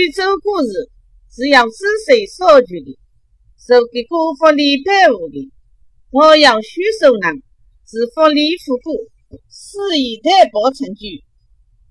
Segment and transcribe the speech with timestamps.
[0.00, 0.88] 宇宙故事
[1.28, 2.96] 是由子孙所举的，
[3.58, 5.52] 授给国福利派务的。
[6.10, 7.42] 我要许守人
[7.84, 8.96] 是福利复古，
[9.52, 11.04] 事业太保成就。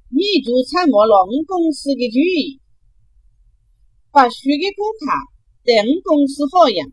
[0.09, 2.59] 你就参谋了我公司的主意，
[4.09, 5.05] 把许的顾客
[5.63, 6.89] 对我公司发扬，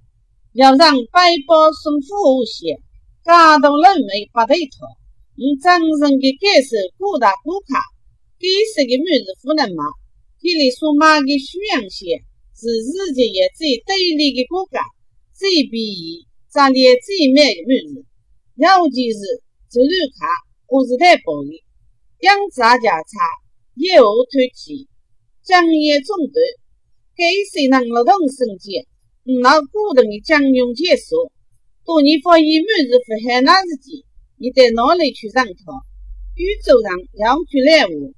[0.52, 2.76] 要让百宝送服务些，
[3.24, 4.84] 感动人们不对头。
[5.32, 7.72] 我真诚的感谢各大顾客
[8.36, 8.44] 给
[8.76, 9.80] 谁的每日赋能嘛。
[10.46, 12.22] 给你所买的许阳鞋
[12.54, 14.78] 是世界上最对立的国家，
[15.34, 18.06] 最便宜、质量最美的每日，
[18.54, 19.18] 尤其是
[19.68, 20.22] 周日卡
[20.68, 21.50] 我是太保的，
[22.20, 23.18] 养杂家茶
[23.74, 24.86] 业务推起，
[25.42, 26.38] 将业中断，
[27.18, 28.86] 给谁能劳动生计？
[29.42, 31.32] 那股东的将用结束，
[31.84, 33.98] 当你发现每日不海那日间，
[34.38, 35.74] 你在哪里去认他？
[36.36, 38.14] 宇宙上要去来物。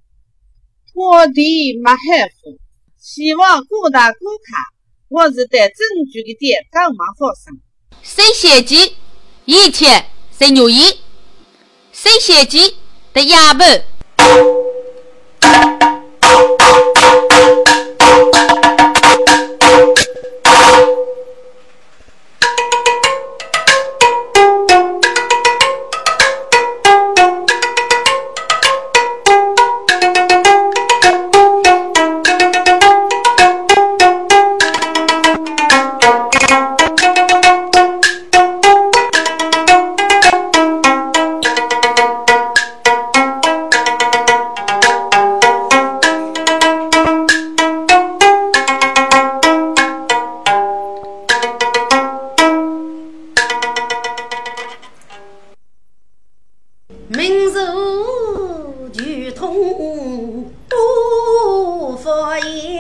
[0.99, 1.41] 我的
[1.81, 2.59] 没害福，
[2.99, 4.45] 希望各大顾客，
[5.09, 5.77] 我是带证
[6.13, 7.61] 据的店干嘛发生？
[8.03, 8.97] 谁写鸡？
[9.45, 10.99] 一切谁牛一？
[11.93, 12.75] 谁写鸡
[59.39, 60.51] 的哑
[62.05, 62.39] 巴？
[62.41, 62.78] 人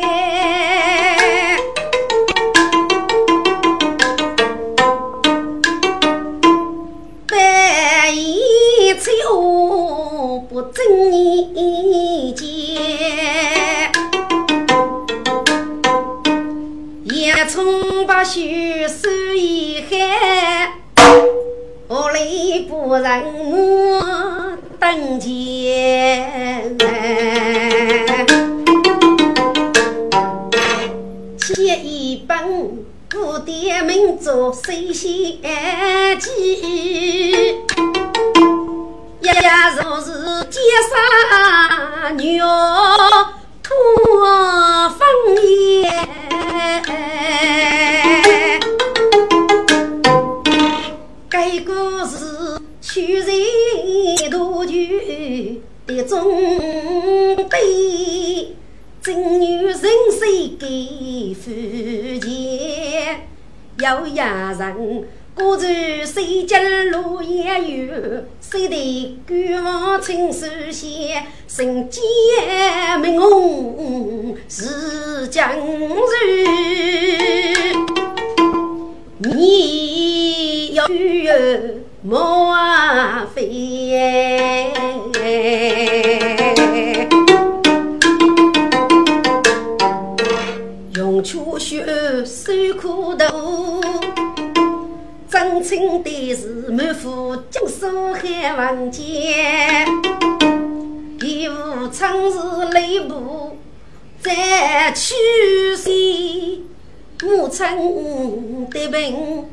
[108.88, 109.46] 亲的病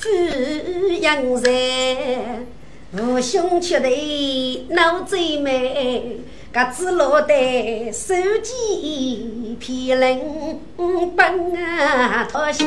[0.00, 0.08] 抚
[1.00, 1.50] 养在，
[2.96, 6.20] 父兄却得闹最美，
[6.52, 10.60] 各自落得手机偏冷
[11.14, 12.64] 本啊脱鞋。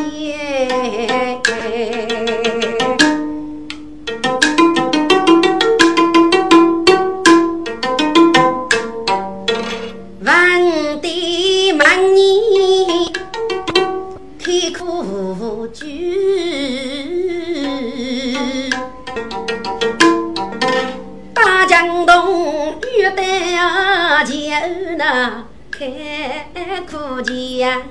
[27.64, 27.82] 苦江，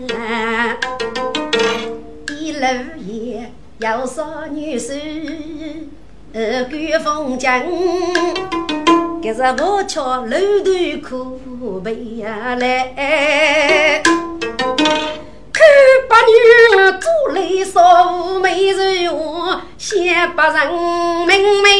[2.38, 2.66] 一路
[2.98, 4.92] 也要少女手，
[6.34, 7.62] 二管风江，
[9.22, 10.36] 这是不巧路
[11.02, 14.02] 途苦悲来。
[15.54, 15.64] 看
[16.06, 16.32] 八女
[17.00, 20.70] 做来少美人话，先把人
[21.26, 21.70] 明媚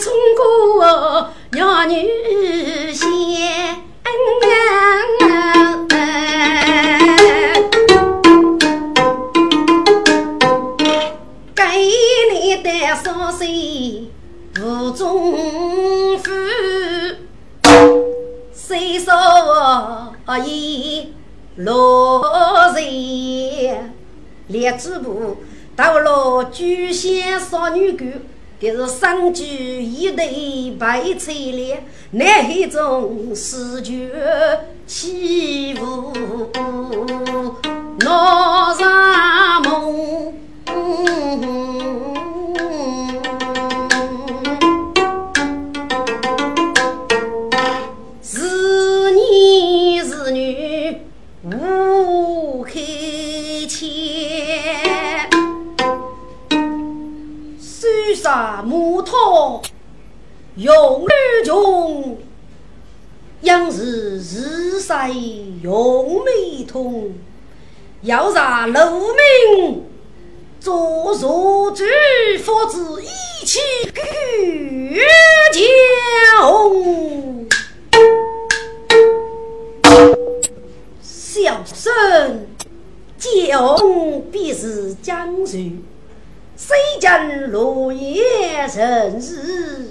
[0.00, 2.08] 冲过娘女
[2.94, 3.84] 先。
[13.44, 14.08] 谁
[14.54, 16.30] 途中负，
[18.54, 19.12] 谁说
[20.46, 21.12] 一
[21.56, 22.24] 落
[22.74, 23.76] 日？
[24.46, 25.36] 列子部
[25.76, 28.06] 到了九仙少女沟，
[28.58, 29.44] 这是三举
[29.82, 34.10] 一对白翠莲，南海中四觉
[34.86, 36.14] 起舞，
[38.00, 40.32] 闹啥梦？
[58.64, 59.62] 木头
[60.56, 61.08] 用女
[61.44, 62.18] 穷，
[63.42, 65.08] 养是日晒
[65.62, 67.12] 用美通，
[68.02, 69.82] 要让农民
[70.60, 71.84] 做弱主，
[72.42, 73.06] 否则一
[73.44, 73.60] 起
[73.92, 75.00] 举
[75.52, 75.62] 家
[81.02, 82.46] 小声
[83.18, 85.72] 讲，必是江水。
[86.56, 89.88] 谁见落叶成日？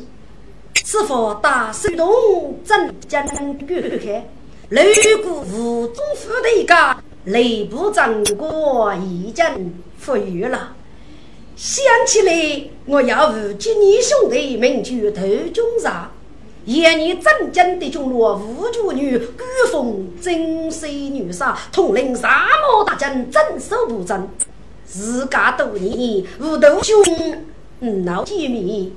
[0.85, 4.23] 此佛大手动，真将观看。
[4.69, 4.81] 路
[5.23, 9.43] 过吴中府的一家，内部掌过已经
[9.97, 10.73] 富裕了。
[11.55, 15.21] 想起来，我要吴吉尼兄弟名居头
[15.53, 16.11] 中上，
[16.65, 24.27] 夜你真正的中落吴主女，古风真水女杀，统领沙漠大军，镇守不争。
[24.93, 27.03] 自家多年，无头兄
[28.05, 28.91] 闹见面，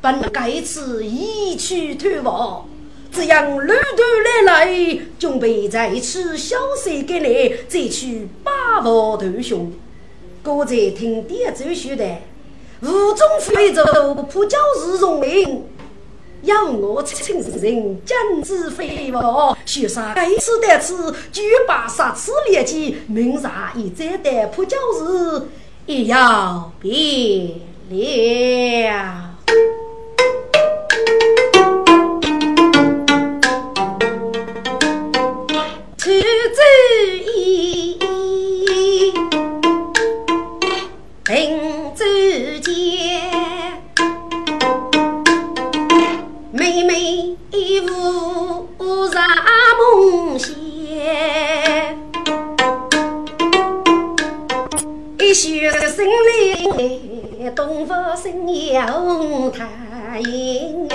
[0.00, 2.66] 本该此一去退亡。
[3.12, 4.02] 只因路途
[4.44, 9.70] 来来，准备再次消息给你，再去把握头兄。
[10.42, 12.04] 哥在听爹周说的，
[12.82, 13.84] 吴中非洲
[14.28, 15.64] 普教日荣名。
[16.42, 23.42] 要我亲人将之飞往，雪山该次得此，举把杀此列骑，明日
[23.74, 25.42] 一再的破教日，
[25.86, 27.56] 也要别
[27.90, 29.26] 了。
[57.54, 60.88] 东方神阳太阴，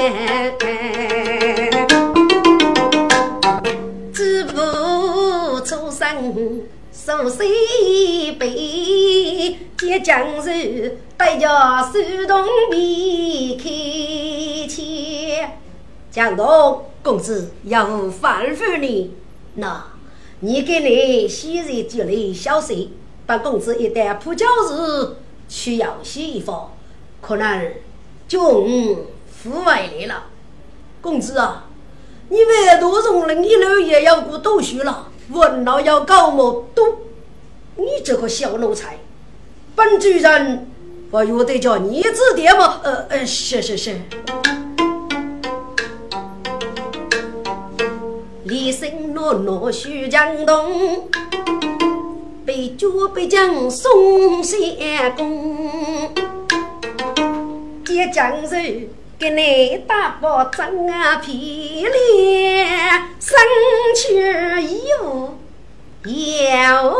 [4.13, 11.47] 知府出身受西北，见江水带着
[11.93, 11.93] 手
[12.27, 15.57] 动笔开钱。
[16.11, 19.13] 江东公子要反复你，
[19.53, 19.85] 那
[20.41, 22.91] 你给你昔日积累消息，
[23.25, 25.15] 本公子一旦破交日。
[25.47, 26.71] 去要西一方，
[27.21, 27.71] 可能
[28.27, 28.65] 就
[29.31, 30.23] 腐坏了。
[31.01, 31.65] 公子啊，
[32.29, 36.97] 你外多容人一路也要过读书了，问老要搞么多？
[37.75, 38.97] 你这个小奴才，
[39.75, 40.67] 本主人
[41.11, 42.81] 我又得叫你指点吗？
[42.83, 44.01] 呃呃，是是是。
[48.45, 51.07] 李生诺诺徐江东。
[52.55, 54.57] 被捉被将送相
[55.17, 56.09] 公，
[57.83, 58.87] 见江人
[59.19, 62.69] 给你打包张啊皮脸，
[63.19, 63.37] 生
[63.93, 65.37] 去衣服
[66.05, 66.93] 要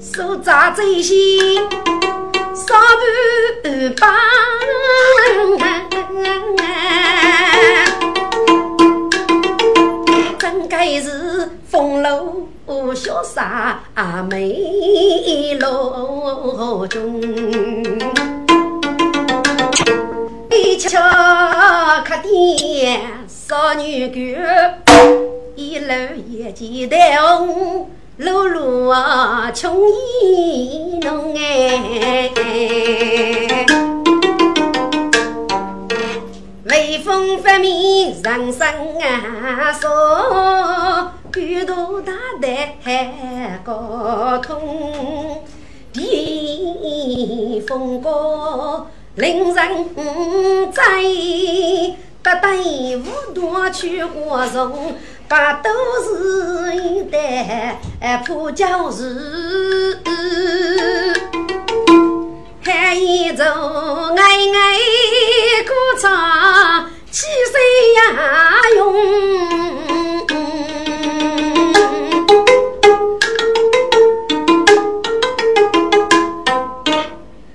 [0.00, 1.56] 手扎贼心，
[2.54, 2.74] 少
[3.62, 3.68] 不
[4.00, 4.10] 帮。
[10.82, 13.82] 该是风楼潇洒
[14.30, 17.20] 美楼中，
[20.50, 20.98] 一瞧
[22.02, 24.18] 客店少女歌，
[25.54, 25.94] 一楼
[26.26, 29.76] 一间灯，露露啊穷
[30.22, 32.30] 意浓哎。
[36.70, 38.64] 微风拂面人生
[39.00, 42.12] 啊，说孤独大
[42.80, 45.42] 海高空，
[45.92, 48.86] 避风高
[49.16, 49.84] 令人
[50.72, 50.82] 在，
[52.22, 54.94] 不得无多去花容，
[55.26, 55.70] 把都
[56.04, 57.80] 是一代
[58.24, 59.98] 破旧事，
[62.62, 64.56] 喊一座巍巍
[65.64, 66.06] 古起，
[67.10, 67.26] 气
[67.94, 68.02] 呀
[68.74, 68.78] 雄。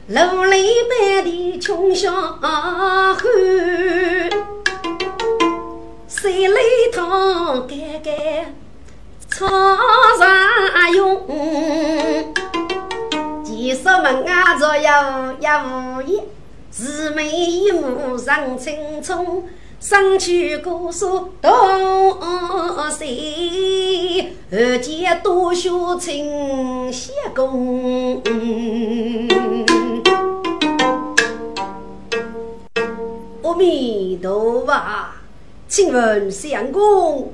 [0.08, 3.20] 奴隶般的穷小伙，
[6.08, 6.58] 山里
[6.92, 8.56] 淌干干，
[9.30, 9.46] 草
[10.18, 11.06] 场用。
[13.66, 14.84] 几十门啊左右
[15.40, 16.24] 也无言，
[16.70, 19.46] 姊妹一目上青葱。
[19.80, 21.52] 上去姑苏东
[22.92, 28.22] 西，二姐多学清写功。
[33.42, 34.74] 阿弥陀佛，
[35.68, 37.34] 请问相公，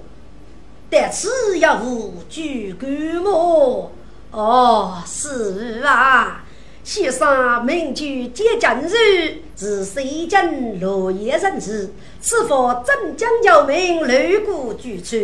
[0.90, 2.90] 得此要无举干
[3.22, 3.92] 么？
[4.32, 6.46] 哦，是啊。
[6.84, 11.88] 先生名句接正日，是西京落叶人士。
[12.20, 15.16] 此佛镇江教民，六古居处，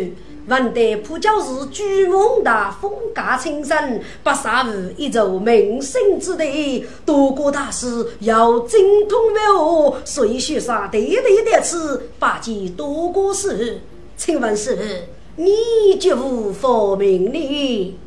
[0.46, 6.86] 闻得普教是巨梦大风格清深，不杀无一座名胜之地。
[7.04, 9.96] 多国大师要精通为何？
[10.04, 13.80] 所以先生对对的此八戒多国事，
[14.16, 17.98] 请问是你绝无佛名呢？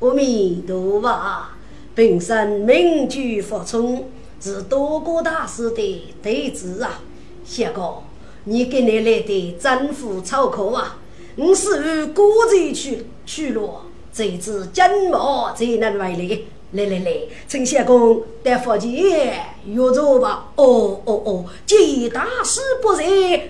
[0.00, 1.46] 阿弥陀佛。
[1.94, 4.08] 本身名居佛中，
[4.40, 7.00] 是多国大师的弟子啊。
[7.44, 8.02] 小哥，
[8.44, 10.98] 你给你来的政府草寇啊！
[11.36, 16.38] 我是与国贼去去了，这次金毛才能回来。
[16.72, 17.12] 来来来，
[17.48, 20.48] 陈相公待佛前约着吧。
[20.56, 23.04] 哦哦哦，既大事不在，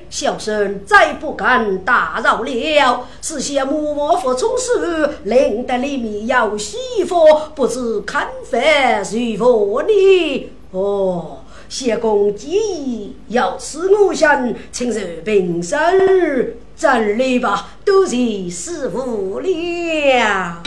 [0.09, 3.07] 小生再不敢打扰了。
[3.21, 7.17] 是些默默服从事，领得里面有媳妇，
[7.57, 8.57] 不知看法
[9.11, 10.51] 如何呢？
[10.71, 15.81] 哦，相公建议要此我想，请受平生
[16.77, 20.63] 真理吧，都谢师傅了。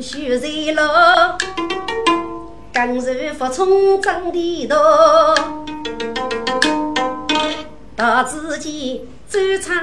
[0.00, 0.82] 修在路，
[2.72, 4.76] 刚柔服从长地道，
[7.94, 9.76] 到自己走长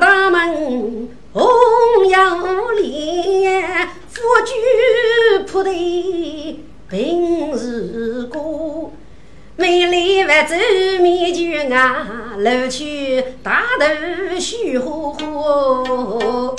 [0.00, 1.44] 大门，红
[2.08, 5.70] 油脸，夫君铺的
[6.88, 8.92] 平日过，
[9.60, 10.54] 美丽万州
[11.02, 12.06] 面具啊，
[12.38, 12.82] 露出
[13.42, 16.54] 大头须花花。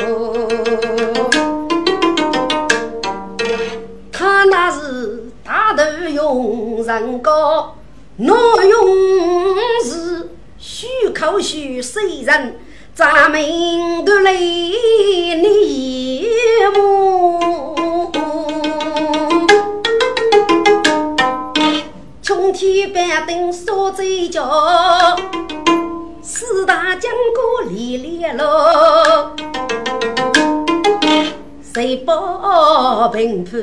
[4.11, 7.75] 他那是大头用人高，
[8.19, 8.95] 我用
[9.83, 10.29] 是
[10.59, 12.55] 虚口虚水人，
[12.93, 16.27] 咱们都来你
[16.75, 18.11] 么？
[22.33, 24.41] 穷天板凳烧嘴角，
[26.21, 29.35] 四大金戈连连落。
[31.61, 33.61] 谁报平判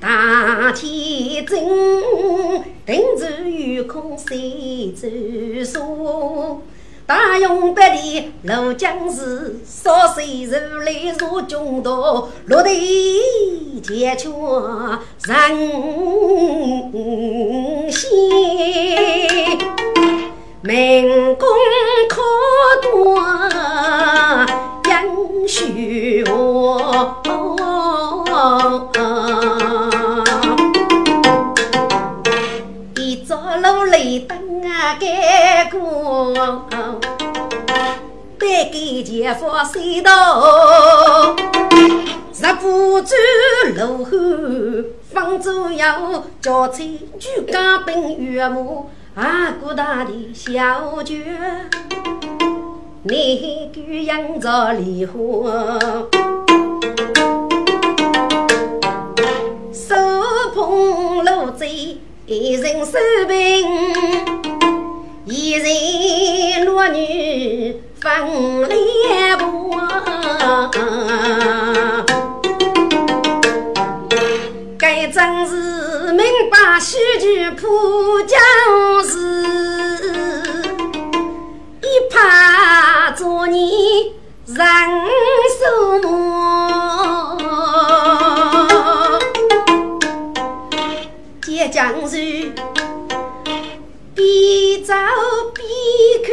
[0.00, 1.66] 大天真？
[2.86, 6.62] 定住有空谁转说？
[7.06, 14.28] 大勇百里路将士，少岁如来入军道，落地铁拳
[15.22, 15.56] 人
[17.92, 18.10] 心，
[20.62, 21.48] 民工
[22.08, 22.20] 可
[22.82, 23.22] 多。
[24.90, 24.92] 杨
[25.46, 26.24] 雪
[34.86, 36.32] 灯啊盖过，
[38.38, 41.34] 带给前方隧道，
[42.32, 43.18] 日不转
[43.74, 44.10] 路后
[45.12, 45.84] 放左右，
[46.40, 46.84] 交车
[47.18, 51.14] 举钢兵岳母，阿哥大的小脚。
[53.02, 55.16] 你姑养着梨花，
[59.72, 59.96] 手
[60.54, 61.66] 捧炉子，
[62.26, 63.66] 一人手柄，
[65.26, 69.38] 一人落女分两
[69.70, 70.76] 半。
[74.78, 78.38] 该真是明白须臾破江
[79.04, 79.36] 时。
[82.10, 84.14] 怕做你
[84.46, 84.56] 人
[85.60, 87.38] 受磨？
[91.42, 92.52] 接将士
[94.16, 94.94] 边走
[95.54, 95.68] 边
[96.24, 96.32] 看，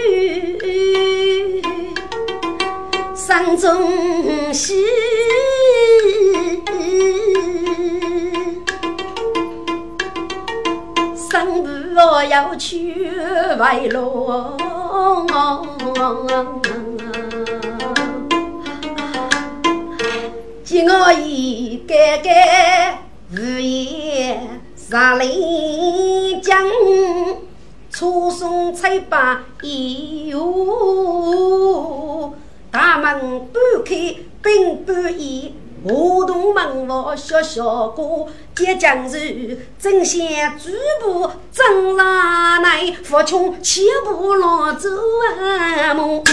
[3.14, 4.86] 山中喜。
[11.30, 11.68] 生不
[12.30, 13.06] 要去
[13.60, 14.32] 外路。
[20.64, 26.66] 见我已改改无言，上林将
[27.94, 30.42] 出送彩罢有，
[32.72, 35.54] 大门半开并半掩。
[35.86, 40.20] 河东门房小小歌，接将士正想
[40.58, 40.72] 举
[41.04, 44.90] 步正上来，父亲切不落走
[45.38, 46.24] 啊梦。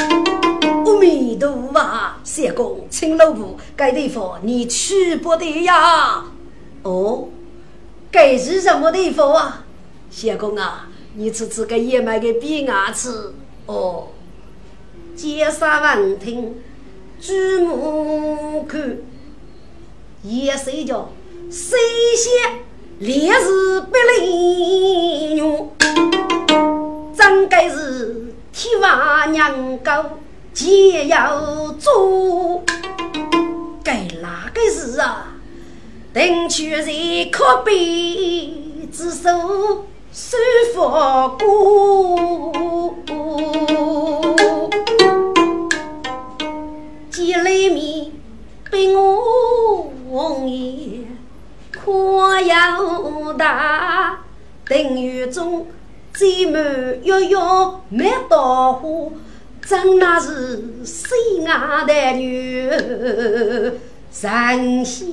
[0.87, 1.81] 阿弥陀佛，
[2.25, 6.25] 相公，请老婆，该地方你去不得呀？
[6.85, 7.29] 哦，
[8.11, 9.65] 该是什么地方啊？
[10.11, 13.33] 相公啊，你吃吃个野蛮的比牙齿
[13.67, 14.09] 哦。
[15.17, 16.55] 街上闻听，
[17.21, 18.99] 举目看。
[20.23, 21.09] 夜睡觉，
[21.51, 21.77] 谁
[22.15, 22.61] 先
[22.99, 25.73] 烈日不灵用？
[27.17, 30.19] 真该是天王娘高
[30.53, 32.63] 皆要做，
[33.83, 35.35] 该哪个是啊？
[36.13, 40.37] 等去在可悲之手收
[40.75, 42.95] 佛骨，
[47.11, 48.13] 几来米
[48.71, 49.91] 被我。
[50.11, 51.05] 红叶
[51.85, 54.19] 夸又大，
[54.65, 55.69] 等雨中
[56.13, 56.61] 挤满
[57.05, 57.39] 月月
[57.91, 59.13] 满桃花，
[59.65, 62.69] 真那是心爱的女，
[64.13, 65.07] 神仙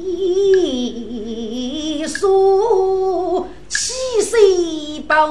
[2.07, 5.27] 说七岁抱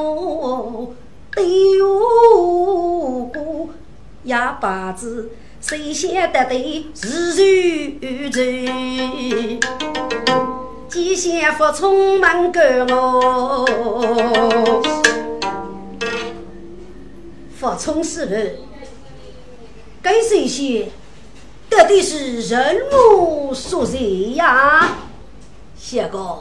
[1.34, 3.68] 对我过，
[4.24, 5.30] 哑巴子。
[5.60, 7.30] 谁先得对是
[8.00, 9.58] 如醉，
[10.88, 13.66] 几先服从门干我，
[17.58, 18.54] 服从是人，
[20.00, 20.88] 该谁先
[21.76, 23.98] 得的是人物所在
[24.34, 24.96] 呀？
[25.76, 26.38] 相公，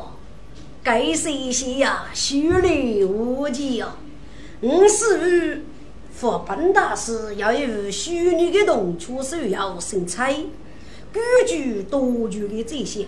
[0.82, 2.06] 该谁先呀？
[2.14, 3.96] 虚里无迹呀！
[4.62, 5.66] 我是。
[6.10, 10.34] 佛本大师要有虚拟的动作手要生财，
[11.12, 13.08] 规矩多句的这些，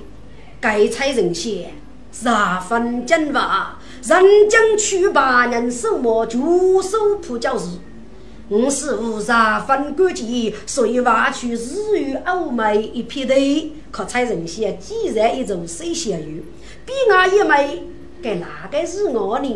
[0.60, 1.74] 该财人些，
[2.12, 2.26] 十
[2.68, 7.78] 分精华，人将去把人手摸，徒手破教时，
[8.50, 9.26] 我是无十
[9.68, 16.42] 分感激，所以挖去日月欧美一片地，可财人些，既然一种水仙鱼，
[16.86, 17.84] 比俺一枚，
[18.24, 19.50] 该哪个是我呢？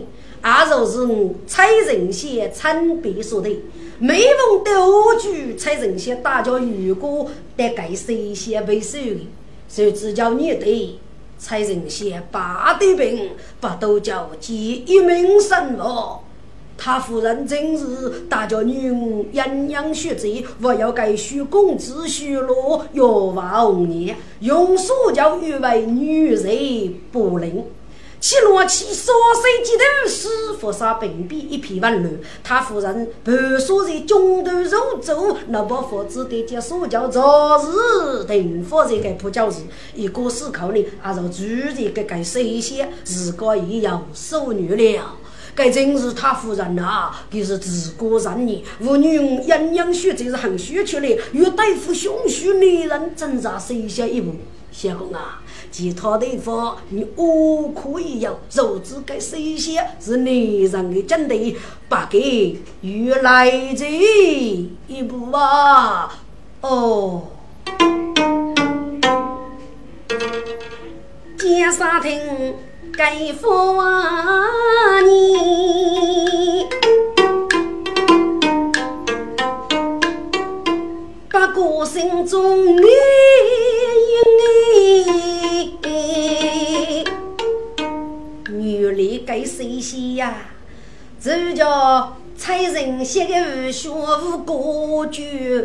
[0.44, 3.50] 也就是我蔡仁贤参别说的，
[3.98, 9.30] 每逢斗举蔡仁贤，大家如果得该谁先为首的，
[9.70, 11.00] 谁知叫你对
[11.38, 13.30] 蔡仁贤八对兵，
[13.62, 16.24] 不都叫结一名神佛？
[16.84, 27.64] 他夫人真是大家女儿阴阳学贼，我要该许公子许罗月娃红颜，用所教誉为女人不灵。
[28.20, 39.60] 七罗七少岁几头师佛杀并比一片万乱，他夫人盘坐在中途入座，那把佛子得接所教早日定佛在个破教时，
[39.94, 45.18] 一个思考呢，还是主人个个谁先，自个也要受女了。
[45.54, 54.34] 该真是他夫人呐，就是自古人年，妇女用阴阳学，这是很学出来，与大夫胸虚女人挣扎谁先一步，
[54.72, 55.42] 相公啊。
[55.72, 61.56] 其他地方你我可以有，肉质该新鲜，是男人的真谛，
[61.88, 66.20] 不给原来这一步啊！
[66.60, 67.24] 哦，
[71.38, 72.02] 见沙
[72.92, 73.82] 听该佛
[75.04, 76.68] 你，
[81.30, 82.86] 不过心中念
[85.86, 85.88] 你。
[88.50, 90.36] 女里该谁些呀？
[91.20, 95.64] 这叫蔡人写的学无歌剧，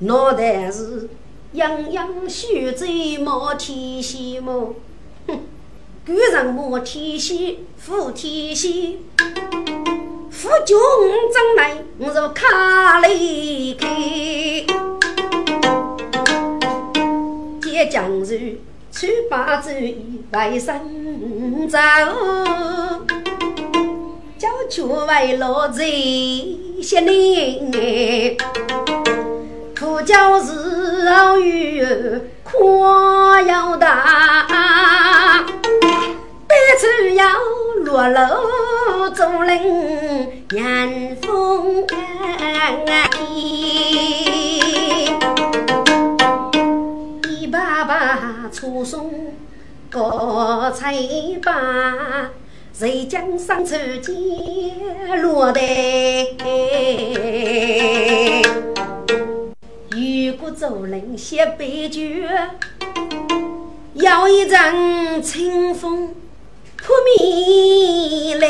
[0.00, 1.08] 脑袋是
[1.52, 4.74] 样样虚贼冒天仙么？
[6.06, 8.98] 哼，古人冒天仙，负天仙，
[10.30, 10.76] 负军
[11.32, 13.86] 将来我若卡离开，
[17.62, 18.60] 接将士。
[18.96, 21.78] 去把主意为神走，
[24.38, 25.84] 叫却为落在
[26.80, 27.72] 些林。
[29.76, 31.84] 苦教日后雨
[32.44, 34.46] 夸要大，
[36.74, 37.24] 白处要
[37.84, 39.62] 落楼做人
[40.50, 41.86] 迎风
[47.52, 49.08] 爸爸初送
[49.88, 50.92] 高彩
[51.44, 51.52] 把，
[52.72, 55.60] 谁将上车见落得？
[59.92, 62.26] 如果做人写悲剧，
[63.92, 66.12] 要一阵清风
[66.84, 68.46] 扑面来。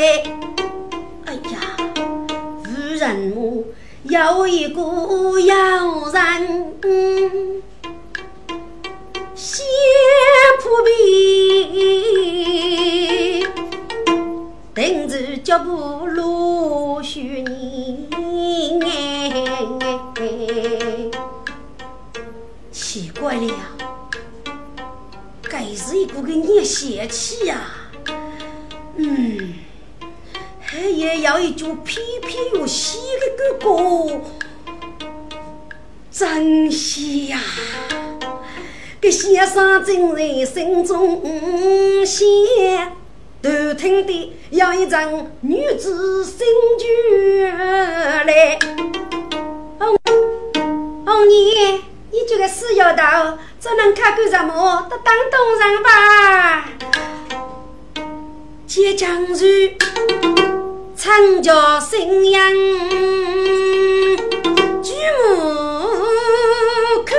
[1.25, 1.55] 哎呀，
[2.65, 3.65] 无人母，
[4.03, 5.55] 有一个妖
[6.11, 6.75] 人。
[9.33, 9.65] 先
[10.61, 10.95] 扑面，
[14.73, 18.09] 等着脚步陆续年。
[22.73, 23.53] 奇怪了，
[25.43, 27.61] 该是一股个热邪气呀。
[28.97, 29.55] 嗯，
[30.61, 34.21] 还也要一句偏偏又喜的个歌，
[36.11, 37.39] 真喜呀！
[39.01, 41.21] 先生正在心中
[42.03, 42.25] 想，
[43.43, 46.39] 头听的要一场女子新
[46.79, 48.57] 剧来。
[49.79, 49.95] 哦，
[51.05, 54.87] 哦你，你这个死丫头，只能看个什么？
[54.89, 56.69] 都当东人吧。
[58.67, 59.77] 接江水，
[60.97, 62.51] 长桥新阳，
[64.81, 65.29] 举目
[67.05, 67.15] 看。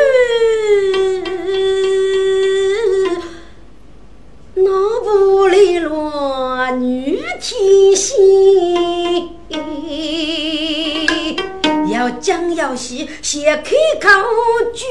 [4.54, 8.16] 那不里落女天仙，
[12.06, 14.08] 要讲要戏，先开口
[14.72, 14.86] 句，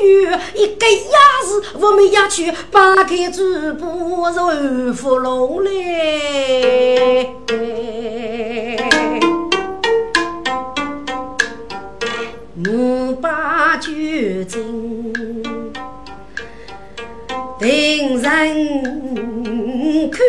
[0.54, 3.88] 一个鸭子我们要去扒开嘴巴
[4.32, 7.34] 揉芙蓉嘞。
[12.68, 13.94] 我把酒
[14.46, 15.42] 敬，
[17.60, 18.92] 定人。
[20.12, 20.20] 看，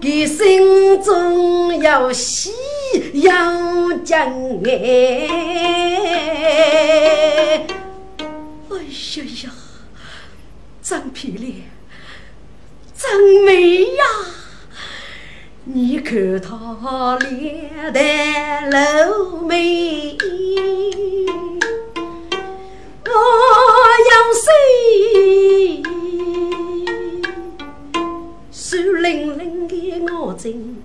[0.00, 2.50] 你心中有喜
[3.12, 4.16] 有惊
[4.64, 5.28] 哎！
[8.70, 9.44] 哎呀呀，
[10.82, 11.52] 真漂亮，
[12.96, 14.04] 真美呀！
[15.64, 20.16] 你看她脸蛋露眉。
[23.04, 23.10] 我
[24.10, 24.46] 要谁？
[28.50, 29.74] 树林林的
[30.14, 30.76] 我正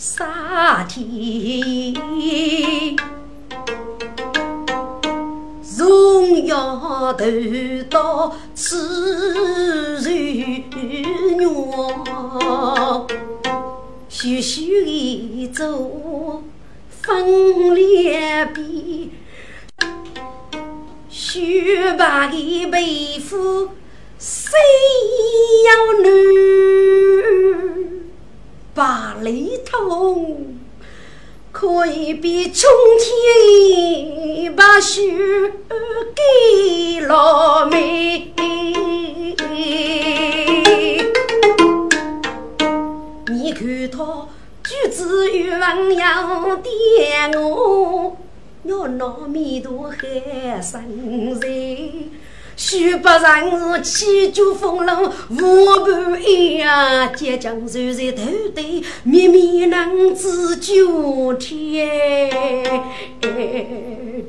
[0.00, 1.92] 沙田，
[5.76, 7.24] 荣耀头
[7.90, 10.08] 到此如
[11.40, 11.46] 月，
[14.08, 16.44] 徐徐一走
[17.02, 19.10] 分裂边。
[21.08, 23.70] 雪白的皮肤，
[24.16, 24.52] 谁
[25.66, 26.08] 要女？
[28.78, 30.56] 把雷通，
[31.50, 35.02] 可以比春天把雪
[36.14, 38.32] 给老妹。
[43.26, 44.28] 你看他
[44.62, 48.16] 举止与文要点我。
[48.62, 51.48] 我糯米多海生财，
[52.58, 56.20] 须不让是气绝风浪无半
[56.56, 61.88] 呀，坚强站在头顶，绵绵能自救天。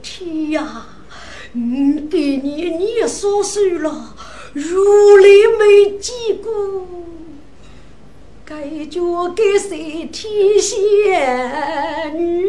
[0.03, 0.85] 天呀，
[1.55, 1.59] 我
[2.07, 4.15] 给你念少岁了，
[4.53, 5.23] 如来
[5.57, 6.85] 没见过，
[8.45, 12.47] 该交给谁天仙女？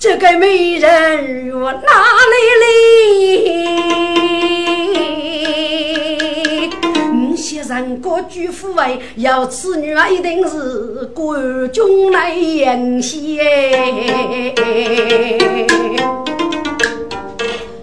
[0.00, 1.78] 这个美人我哪
[2.30, 2.34] 里
[6.64, 6.70] 来？
[7.12, 13.36] 你先人国举夫位，要此女儿一定是官中来迎娶。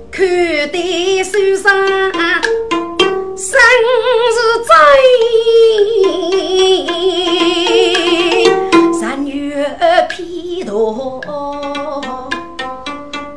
[0.10, 0.27] 看
[0.71, 1.71] 得手上
[3.38, 3.60] 生
[4.34, 4.71] 是真，
[10.10, 11.21] 披头。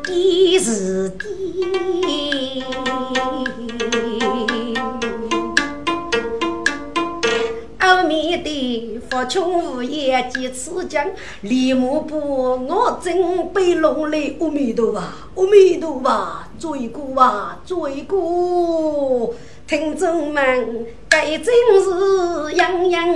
[0.08, 2.64] 一是的，
[7.78, 11.06] 阿弥陀佛，穷无言，几次讲，
[11.42, 12.18] 李木不，
[12.66, 14.34] 我真被弄来。
[14.40, 19.34] 阿弥陀佛，阿弥陀佛，罪过啊，罪过！
[19.66, 23.08] 听众们，该真是洋洋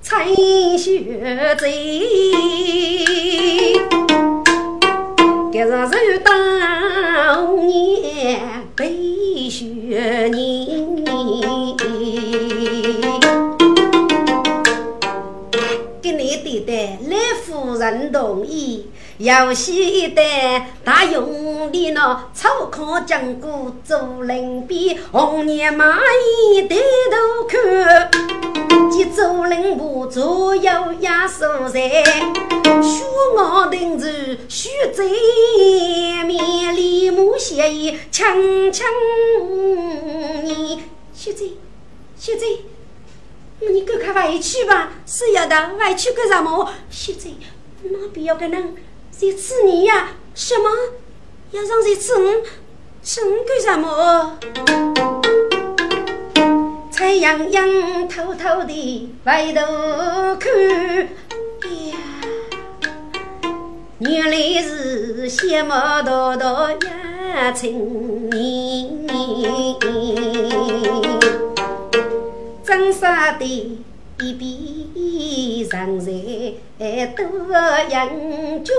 [0.00, 0.34] 参
[0.78, 2.00] 学贼。
[19.26, 25.96] 游戏一代大用的那草糠浆果做人边，红颜蚂
[26.54, 26.76] 蚁抬
[27.10, 28.08] 头看，
[28.88, 32.04] 见周人部左右压手在，
[32.80, 33.04] 雪
[33.36, 34.06] 袄顶着
[34.48, 35.02] 雪在
[36.22, 38.84] 面，里木斜衣锵锵
[40.44, 41.46] 你雪在
[42.16, 42.46] 雪在，
[43.58, 46.70] 你赶快回去吧，是要的，回去干什么？
[46.88, 47.30] 雪在，
[47.82, 48.76] 那必要跟人。
[49.18, 50.08] 在吃你呀？
[50.34, 50.68] 什么？
[51.52, 52.42] 要让在吃我？
[53.02, 54.38] 吃我干什么？
[56.90, 59.62] 蔡洋洋偷偷地回头
[60.36, 60.52] 看，
[61.62, 61.96] 哎呀，
[64.00, 65.70] 原来是羡慕
[66.04, 69.08] 道道呀青年，
[72.62, 73.85] 真傻的。
[74.18, 76.10] 一笔长在
[77.08, 77.22] 多
[77.90, 78.74] 英俊，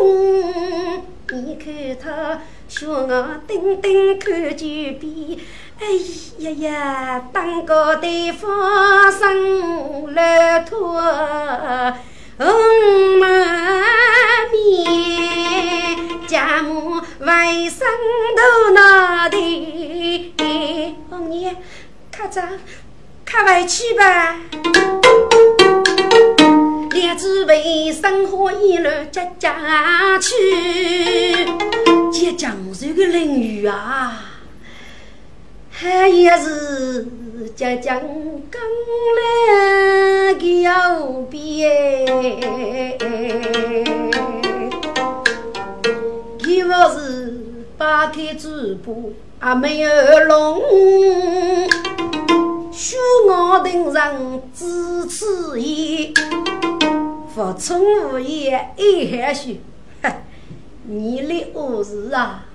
[1.31, 4.65] 你看他学我叮叮看九
[4.99, 5.37] 遍，
[5.79, 5.85] 哎
[6.39, 10.99] 呀呀，当个地方生了托
[12.39, 13.29] 红满
[14.51, 17.81] 面，家母外甥
[18.35, 20.33] 都拿的，
[21.11, 21.55] 红爷，
[22.11, 22.41] 看着。
[23.29, 24.37] 快回去吧，
[26.91, 31.45] 两只为生活一路接家去，
[32.09, 34.23] 接江水的淋雨啊，
[35.69, 37.05] 还也是
[37.53, 37.99] 接江
[38.49, 38.61] 刚
[39.17, 42.05] 来的右边，
[46.45, 47.41] 一我是
[47.77, 48.49] 八开嘴
[48.85, 48.93] 巴
[49.39, 49.89] 还没有
[50.27, 50.61] 聋。
[53.29, 56.13] 我等人知此言，
[57.35, 59.57] 不从无言一含羞。
[60.87, 62.45] 你的恶事啊，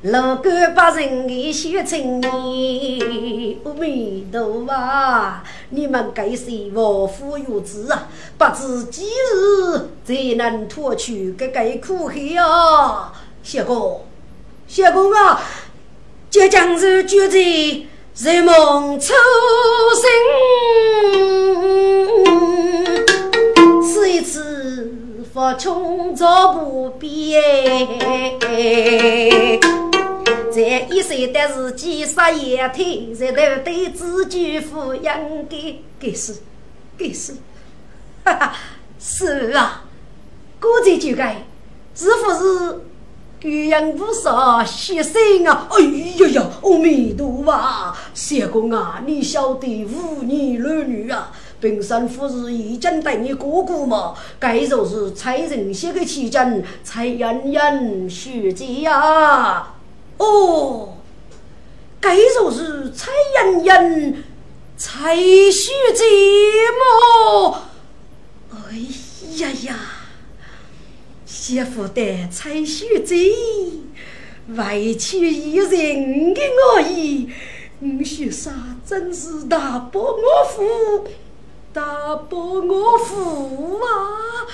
[0.00, 8.08] 如果把人给写成你，阿弥陀佛，你们该是祸福有子啊！
[8.38, 13.12] 不知几日才能脱去这个苦海啊！
[13.42, 14.06] 谢公，
[14.66, 15.42] 谢公啊，
[16.30, 17.91] 这将是绝在。
[18.14, 19.14] 日梦初
[19.94, 20.06] 醒，
[23.82, 24.92] 此一次
[25.32, 27.42] 佛穷找不边，
[30.52, 36.34] 在一岁的自己杀野天，在头对自己抚养的，该是
[36.98, 37.32] 该是，
[38.24, 38.54] 哈哈，
[39.00, 39.84] 是啊，
[40.60, 41.46] 过节就该，
[41.94, 42.80] 是不是？
[43.42, 45.66] 鸳鸯菩萨现身啊！
[45.70, 47.92] 哎呀呀，阿弥陀佛！
[48.14, 54.14] 相公啊，你晓得五年儿女啊，本身不是已经对你哥哥嘛？
[54.38, 59.74] 该就是蔡仁写的奇珍，蔡妍妍学姐呀！
[60.18, 60.98] 哦，
[62.00, 64.22] 该就是蔡妍妍、
[64.76, 66.04] 蔡学姐
[66.78, 67.58] 么？
[68.52, 68.76] 哎
[69.38, 69.76] 呀呀！
[71.42, 73.18] 媳妇的蔡雪珍，
[74.56, 76.40] 委屈一人的
[76.76, 77.28] 我意，
[77.80, 78.52] 你说啥
[78.86, 81.08] 真是大伯我父，
[81.72, 84.46] 大伯我父啊！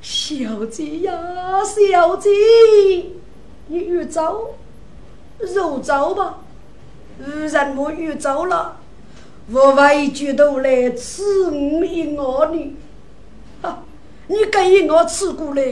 [0.00, 2.28] 小姐呀，小姐，
[3.68, 4.56] 你越走，
[5.38, 6.40] 肉走吧，
[7.20, 8.80] 人我越走了，
[9.48, 12.76] 我委屈都来吃我一我呢，
[13.62, 13.84] 哈，
[14.26, 15.62] 你给我吃过来。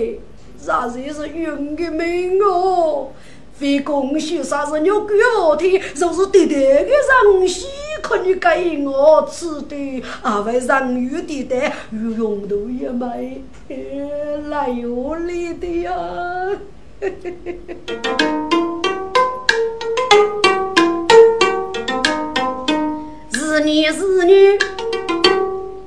[0.65, 3.09] 啥子是运的命哦？
[3.55, 7.67] 非恭喜啥子牛鬼我天，就是对待的人喜
[8.03, 13.43] 可你给我吃的，啊为人鱼对待，鱼用都也没
[14.49, 15.93] 来有理的 呀！
[23.33, 24.59] 是女是女，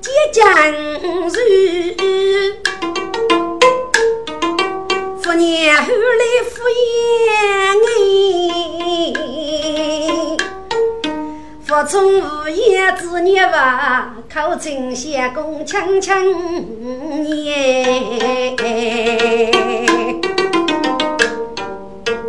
[0.01, 0.45] 结将
[5.35, 6.81] 年后来敷衍
[7.89, 7.91] 哎，
[11.65, 16.13] 不从无言子念话，口称相公亲亲
[17.45, 18.55] 耶。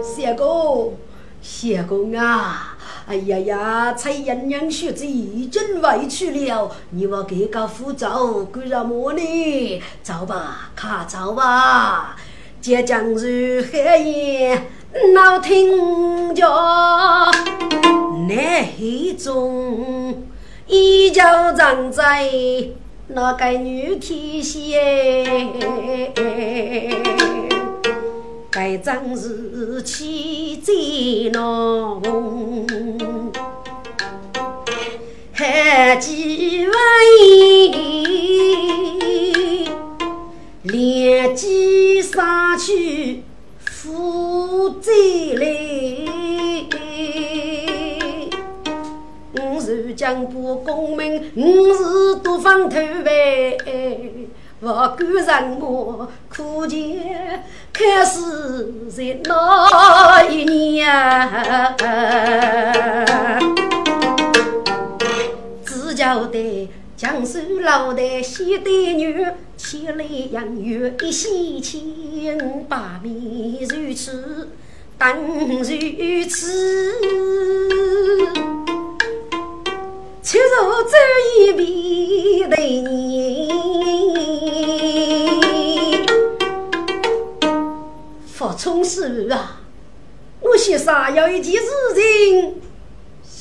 [0.03, 0.97] 相公，
[1.43, 2.71] 相公啊！
[3.07, 9.83] 哎呀呀，蔡艳娘学子已经委屈了，你我给个扶走，干什么呢？
[10.03, 12.17] 走吧，卡走吧。
[12.65, 14.59] 浙江如海夜，
[15.13, 16.49] 闹听着，
[18.27, 20.25] 南黑中，
[20.67, 21.21] 依旧
[21.55, 22.27] 站在
[23.09, 25.53] 那个女体线，
[28.51, 32.01] 该正是气最浓，
[35.35, 36.75] 还几万
[40.65, 43.23] 连击杀去
[43.59, 44.91] 负债
[45.35, 45.47] 来。
[49.35, 53.59] 我是江波公民，我是多方头呗。
[54.59, 60.89] 不管人我苦见开始在哪一年？
[65.63, 66.41] 只交代。
[66.97, 69.27] 江苏老的西对女，
[69.67, 73.15] 千里洋月一夕情，把面
[73.63, 74.47] 如此，
[74.99, 75.65] 等如
[76.29, 76.93] 此。
[80.23, 80.95] 却如走
[81.39, 83.49] 一笔的年，
[88.27, 89.63] 佛冲师啊，
[90.41, 92.61] 我先杀有一件事情。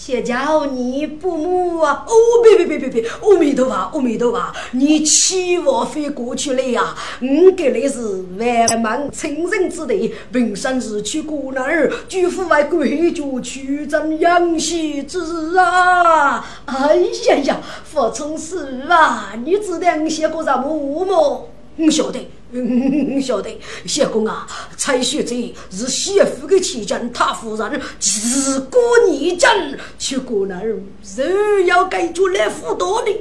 [0.06, 2.04] 谢叫你不母啊！
[2.06, 2.14] 哦，
[2.44, 3.10] 别别别别别！
[3.22, 4.54] 阿弥陀佛，阿弥陀佛！
[4.72, 6.94] 你千万飞过去了呀！
[7.22, 8.02] 我给你是
[8.38, 16.46] 万万亲人之地，平生是去过那儿，举夫为贵族去争养息之日啊！
[16.66, 19.32] 哎呀呀，佛从师啊！
[19.46, 21.44] 你知道我写过什么吗？
[21.78, 22.20] 我晓得。
[22.56, 23.50] 嗯，晓得，
[23.88, 24.46] 相公啊，
[24.78, 28.78] 蔡雪这是媳妇的妻家，他夫人自古
[29.10, 29.50] 逆政，
[29.98, 30.80] 去过那儿，
[31.16, 33.12] 人要改出来辅导的。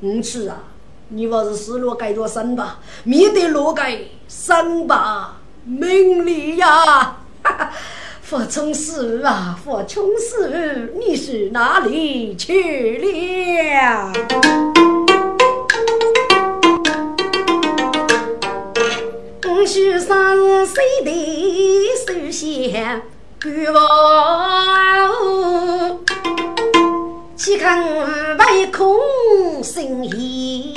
[0.00, 0.64] 嗯，是啊，
[1.08, 7.18] 你还是失落改着生吧，免得落改生吧，名利呀！
[7.42, 7.70] 哈，
[8.22, 14.12] 佛冲师啊，佛冲师，你是哪里去了？
[19.66, 21.10] 许上谁的
[22.04, 23.00] 手写
[23.40, 23.80] 官房，
[27.36, 30.74] 岂肯为空心意？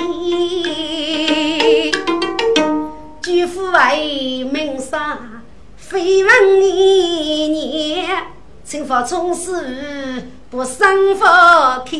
[3.22, 5.18] 举夫为名杀，
[5.76, 8.24] 非问一年，
[8.66, 10.24] 请发从事。
[10.48, 11.96] 不生发开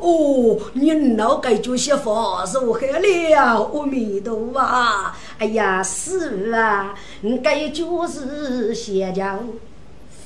[0.00, 3.70] 哦，你脑盖就些发如何了？
[3.72, 4.60] 阿弥陀佛！
[5.38, 9.40] 哎呀，是啊，你该就是邪教，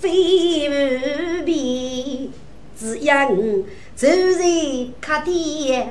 [0.01, 2.31] 非不必，
[2.79, 3.11] 只因
[3.97, 5.83] 走在卡地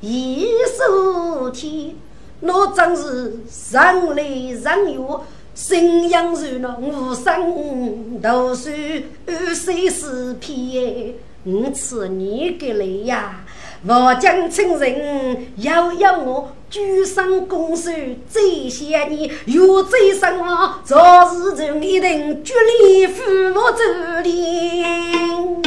[0.00, 0.46] 一
[0.76, 1.96] 手天，
[2.40, 3.40] 那真是
[3.72, 5.24] 人来人有。
[5.62, 8.70] 信仰如那无声读书
[9.54, 11.12] 虽是偏，
[11.44, 13.44] 我赐你个来呀！
[13.86, 17.90] 我将亲人要要我举身拱手，
[18.32, 20.80] 这些年有这什么？
[20.82, 23.84] 昨日从一定绝力父母走
[24.22, 25.60] 的，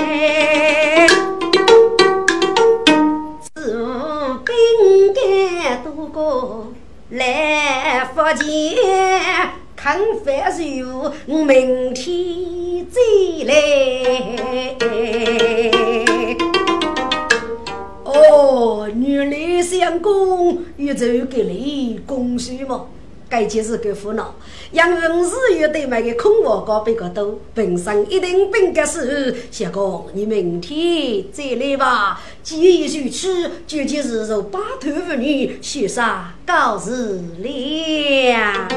[3.53, 6.73] 自兵该渡过
[7.11, 9.62] 来福建。
[9.83, 10.33] 看饭
[10.79, 11.11] 如
[11.43, 13.01] 明天再
[13.43, 13.53] 来。
[18.05, 22.85] 哦，原来相公又走给你恭喜嘛？
[23.27, 24.33] 该就是个苦恼，
[24.71, 32.21] 因为日月对买的空话高比较多，本身一定本个是相公，你明天再来吧。
[32.41, 38.69] 既然如此，就今日如八头妇女，雪上告辞了。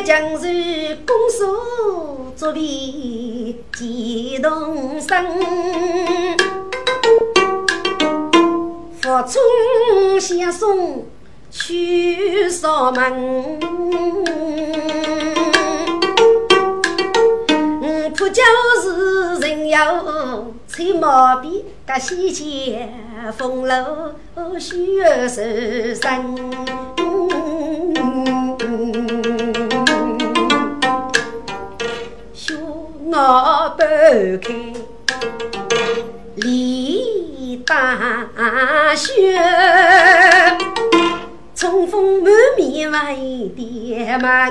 [0.00, 2.58] 将是公诉作为
[3.72, 5.08] 激动身，
[9.00, 11.06] 佛冲相送
[11.50, 13.60] 去上门，
[18.22, 18.40] 不就
[18.80, 22.96] 是人要吹毛笔，噶西前
[23.36, 24.12] 风楼
[24.60, 25.42] 雪受
[25.92, 26.24] 身。
[33.14, 33.82] 我不
[34.40, 34.54] 开
[36.36, 39.36] 李大雪，
[41.56, 44.48] 春风满面为爹忙，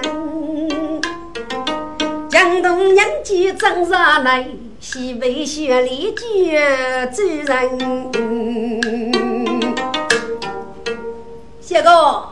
[2.42, 4.48] 江东娘家正上来，
[4.80, 7.78] 西北雪里绝主人。
[11.62, 12.30] 谢哥，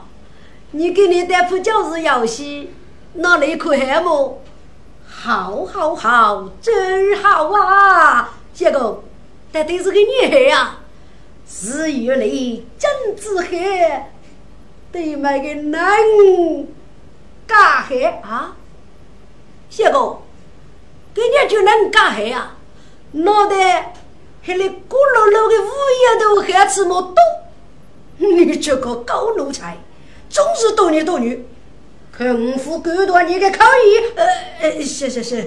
[0.71, 2.71] 你给你带铺就是游戏，
[3.13, 4.41] 那里可害么？
[5.07, 8.31] 好，好，好，真好啊！
[8.51, 9.03] 结果，
[9.51, 10.79] 但都是个女孩啊，
[11.47, 12.25] 是原来
[12.79, 14.01] 真子黑，
[14.91, 15.87] 对买个男
[17.45, 18.55] 干黑啊！
[19.69, 20.23] 结果，
[21.13, 22.57] 给你就能干海啊？
[23.11, 23.93] 脑袋
[24.41, 25.69] 还来咕噜噜的，乌
[26.01, 27.15] 烟头还这么多，
[28.17, 29.77] 你这个高奴才，
[30.29, 31.45] 总是多女多女。
[32.11, 34.25] 肯服狗多你的可以，呃
[34.61, 35.45] 呃，是是是。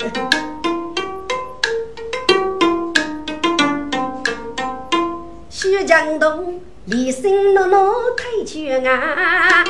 [5.50, 9.62] 徐江东离心落落太绝啊，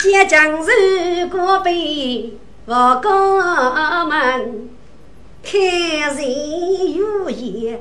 [0.00, 2.36] 结将如过北
[2.66, 4.70] 我高门，
[5.42, 7.78] 开人有言，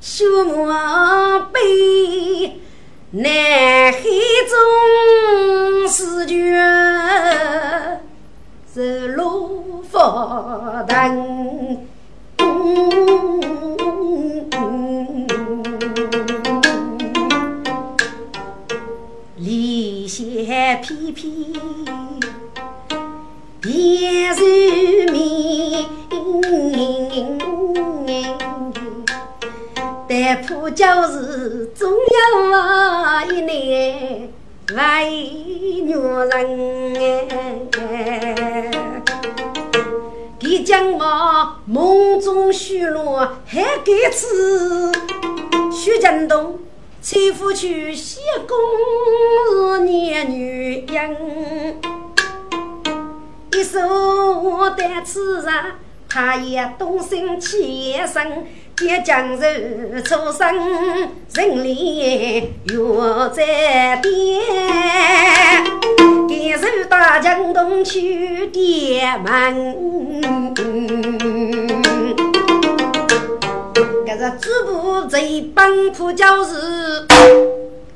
[0.00, 0.66] 修莫
[1.52, 2.60] 悲。
[3.12, 3.32] 南
[3.92, 4.02] 海
[4.50, 6.60] 中是绝，
[8.74, 11.86] 是路佛灯，
[19.36, 21.52] 离线翩翩，
[23.60, 25.86] 别如明。
[30.08, 34.28] 但怕就是总有一年
[34.74, 34.76] 为
[35.82, 36.32] 女人
[37.76, 38.70] 哎，
[40.40, 44.92] 他将我梦中许诺还给此，
[45.72, 46.58] 徐振东
[47.00, 51.76] 妻夫去西宫念女音，
[53.56, 55.50] 一手担此人，
[56.06, 58.46] 他也动心起身。
[58.76, 60.54] 结将人出生，
[61.32, 62.50] 人脸月
[63.32, 64.04] 在边。
[66.28, 70.54] 感受大江东去店门，
[74.06, 77.06] 这个主仆最帮苦就是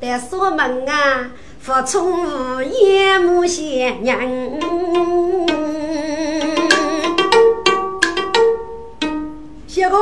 [0.00, 1.30] 在锁门啊，
[1.62, 4.18] 不宠物眼目鲜娘。
[9.66, 9.96] 小哥。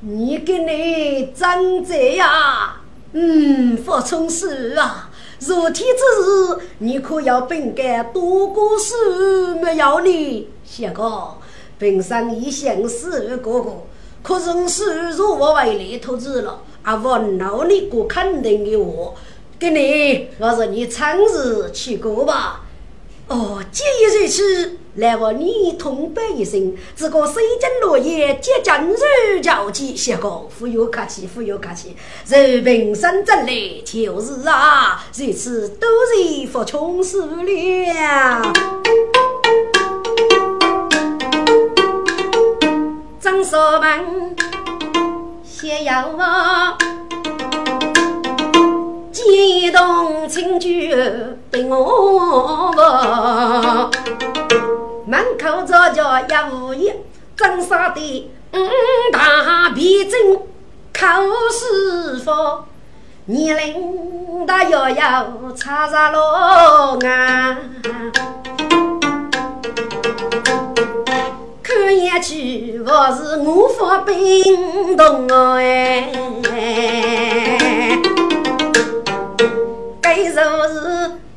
[0.00, 2.76] 你给你长这呀？
[3.12, 5.10] 嗯，发冲事啊！
[5.40, 8.94] 热天之日，你可要本该多过书，
[9.60, 10.50] 没有你。
[10.64, 11.34] 小哥，
[11.80, 13.72] 本上已相识哥哥，
[14.22, 19.16] 可是是如我为你投资了，啊，我闹你过肯定的我，
[19.58, 22.60] 给你，我是你长日去过吧。
[23.26, 26.74] 哦，既然如此，来我你同拜一声。
[26.94, 28.94] 这个水晶落叶接将如
[29.42, 31.96] 交集，谢公富有客气，富有客气。
[32.28, 33.52] 人平生真来
[33.84, 38.52] 就是啊，如此都是服穷死了。
[43.20, 44.36] 张少文，
[45.42, 46.78] 谢要我。
[49.30, 50.68] 激动清酒
[51.50, 53.90] 对我闻，
[55.06, 56.90] 门口坐着一五一，
[57.36, 58.56] 真杀的五
[59.12, 60.36] 大皮针
[60.94, 61.06] 口
[61.52, 62.64] 师傅，
[63.26, 67.58] 年龄大要要差啥咯啊？
[71.62, 76.10] 看眼去我是五福兵动哎。
[80.10, 80.34] 该如是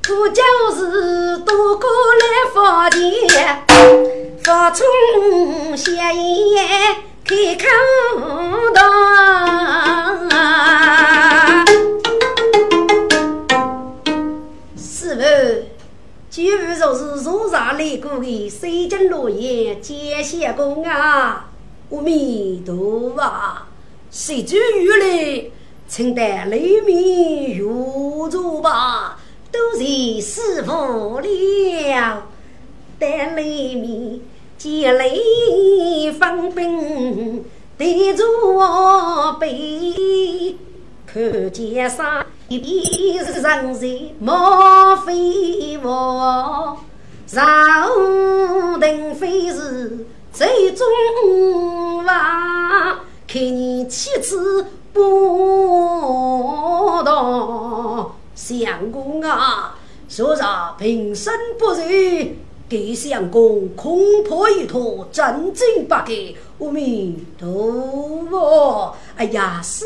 [0.01, 0.41] 苦就
[0.73, 1.89] 是渡过
[2.21, 2.23] 来
[2.55, 3.65] 发钱，
[4.45, 4.87] 发从
[5.75, 6.95] 闲言
[7.25, 7.65] 开口
[8.73, 8.79] 道。
[14.77, 15.21] 师傅，
[16.29, 16.41] 就
[16.73, 21.49] 说是若上来过的水晶落叶接线工啊！
[21.89, 23.21] 阿弥陀佛，
[24.09, 25.51] 谁知原来。
[25.91, 29.19] 请得雷鸣入座吧，
[29.51, 32.23] 都是师傅了。
[32.97, 34.23] 但雷鸣
[34.57, 37.43] 见雷分兵，
[37.77, 40.55] 对着我背，
[41.05, 46.77] 看见上一边是人在莫非我，
[47.27, 53.01] 上等非是最终话，
[53.31, 54.65] 看你妻子。
[54.93, 55.01] 不
[57.05, 59.79] 当相公啊，
[60.09, 61.77] 说啥平生不如
[62.67, 66.35] 给相公空破一坨，真正不给。
[66.59, 68.93] 阿弥陀佛！
[69.15, 69.85] 哎呀，师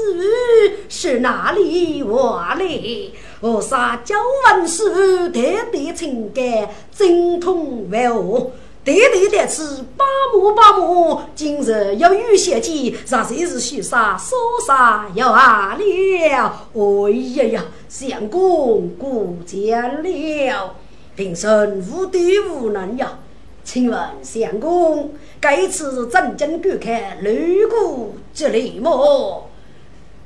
[0.90, 3.14] 是哪里话嘞？
[3.42, 4.16] 我撒娇
[4.46, 6.44] 万事，代代情感，
[6.92, 8.54] 精通万物。
[8.86, 9.64] 代代的吃
[9.98, 15.84] 八亩八亩，今日要遇险机，让谁是许啥说啥要啊了？
[16.76, 20.76] 哎呀呀，相公过奖了。
[21.16, 23.18] 平生无敌无能呀，
[23.64, 29.50] 请问相公，该次真正观看擂鼓之礼么？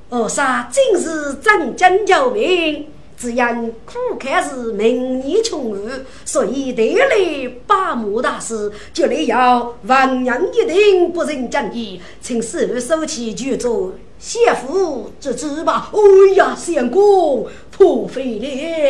[0.10, 2.88] 二杀今日真正救命，
[3.20, 15.92] 只因苦看是明年穷日，所以得来把木大师，就来要万人一定不认正义，请师傅收起举做谢父之子吧。
[15.92, 16.00] 哎
[16.36, 17.46] 呀，相公！
[17.72, 18.40] 破费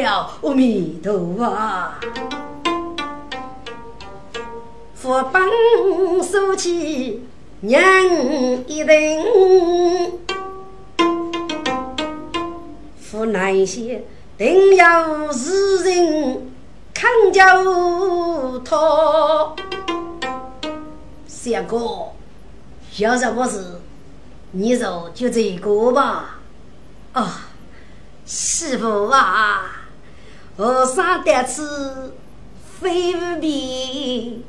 [0.04, 1.92] 了，阿弥陀佛！
[4.94, 5.42] 佛本
[6.24, 7.24] 收起
[7.62, 9.24] 人一人，
[13.00, 14.04] 佛难些
[14.40, 16.50] 定要世人
[16.94, 17.44] 看教
[18.60, 19.54] 他。
[21.28, 22.14] 相公，
[22.96, 23.82] 有什么事，
[24.52, 26.40] 你就就这个吧。
[27.12, 27.48] 啊。
[28.26, 29.90] 师傅啊，
[30.56, 32.14] 和尚得此
[32.80, 34.46] 非无比，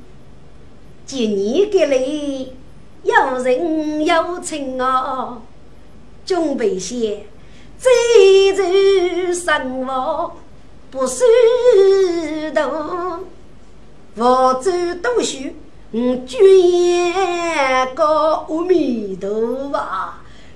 [1.04, 2.56] 今年给你
[3.02, 5.42] 有人有情哦，
[6.24, 7.26] 准备些
[7.82, 10.36] 这日生活
[10.90, 11.24] 不虚
[12.54, 12.60] 度，
[14.14, 14.70] 佛祖
[15.02, 15.38] 读书
[15.92, 16.38] 嗯，捐
[17.94, 19.30] 个阿弥陀
[19.70, 20.12] 佛，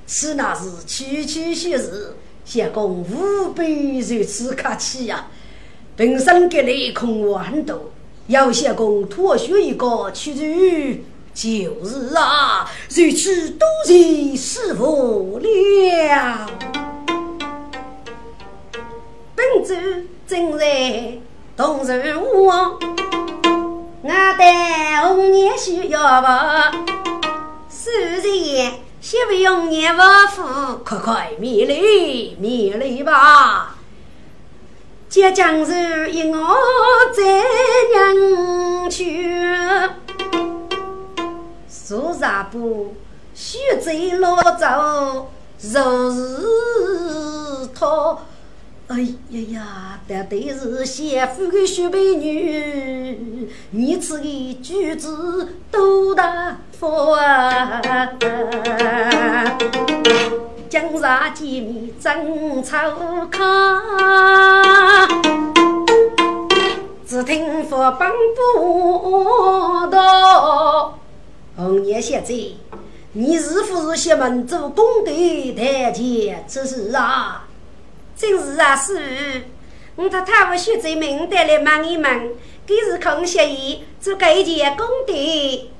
[0.06, 2.14] 此乃是区区小事。
[2.44, 5.26] 相公无比如此客气呀！
[5.96, 7.90] 本身给你空话很多，
[8.26, 11.00] 要相公托学一个去处，
[11.32, 16.93] 就是啊，如此多谢师傅了。
[19.34, 19.74] 本主
[20.26, 21.18] 正在
[21.56, 22.78] 同人屋，我
[24.38, 26.28] 待红颜需要不？
[27.68, 27.92] 虽
[28.56, 28.72] 然。
[29.04, 30.42] 先不用念王府，
[30.82, 33.74] 快快免礼免礼吧！
[35.10, 36.56] 接将日一我
[37.14, 37.22] 在
[37.92, 39.30] 娘去，
[41.68, 42.96] 苏纱布
[43.34, 45.28] 须在老走，
[45.60, 48.18] 若是他。
[48.86, 55.08] 哎呀呀，这对是贤妇的雪美女，你此的举止
[55.70, 57.80] 多大方啊！
[60.68, 62.76] 江上见面真凑
[63.32, 63.40] 巧，
[67.06, 70.98] 只听佛帮不道，
[71.56, 72.56] 红叶小姐，
[73.12, 75.10] 你是不是西门做功德
[75.56, 77.43] 台前之事啊？
[78.16, 79.42] 真是啊，是。
[79.96, 82.32] 我他太我学在明代来问一问，
[82.66, 85.12] 给是空协议做这件功德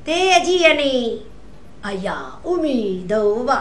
[0.05, 1.23] 得见呢？
[1.83, 3.57] 哎呀，阿弥陀佛，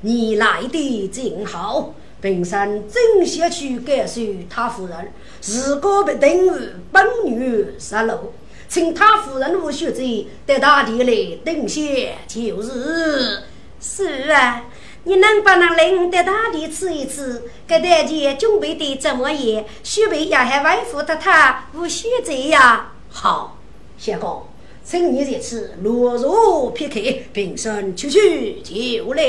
[0.00, 1.94] 你来的正好。
[2.20, 5.12] 本山正想去感受他夫人，
[5.42, 6.50] 如果不等于
[6.90, 8.32] 本女失落，
[8.66, 10.02] 请他夫人无学者
[10.46, 13.42] 到大地来等些就是。
[13.80, 14.64] 是啊。
[15.06, 17.42] 你能不能领得大地吃一吃？
[17.66, 19.64] 给大家准备的怎么样？
[19.82, 22.92] 许备也还外父的他无选择呀。
[23.10, 23.58] 好，
[23.98, 24.44] 相公，
[24.82, 27.00] 请你这次落入片刻，
[27.34, 29.22] 平生出去就来。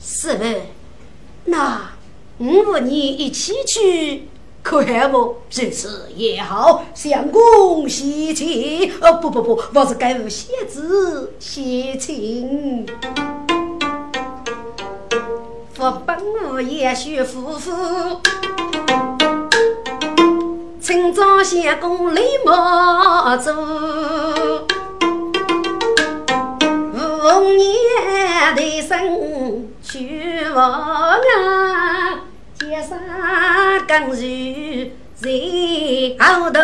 [0.00, 0.44] 是不？
[1.44, 1.92] 那
[2.38, 4.28] 我和你一起去，
[4.64, 5.36] 可还不？
[5.48, 8.92] 这次也好，相公喜庆。
[9.00, 12.84] 哦，不不不，我是该无写字喜庆。
[15.80, 18.20] 我本无也许夫妇，
[20.80, 23.52] 清早相公立马走，
[26.72, 32.18] 五年的生去望啊，
[32.58, 32.98] 街上
[33.86, 34.26] 更是
[35.20, 36.60] 人好多，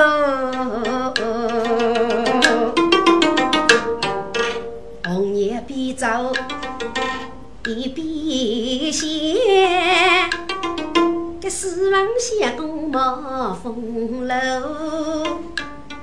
[12.95, 14.37] 相公冒风流。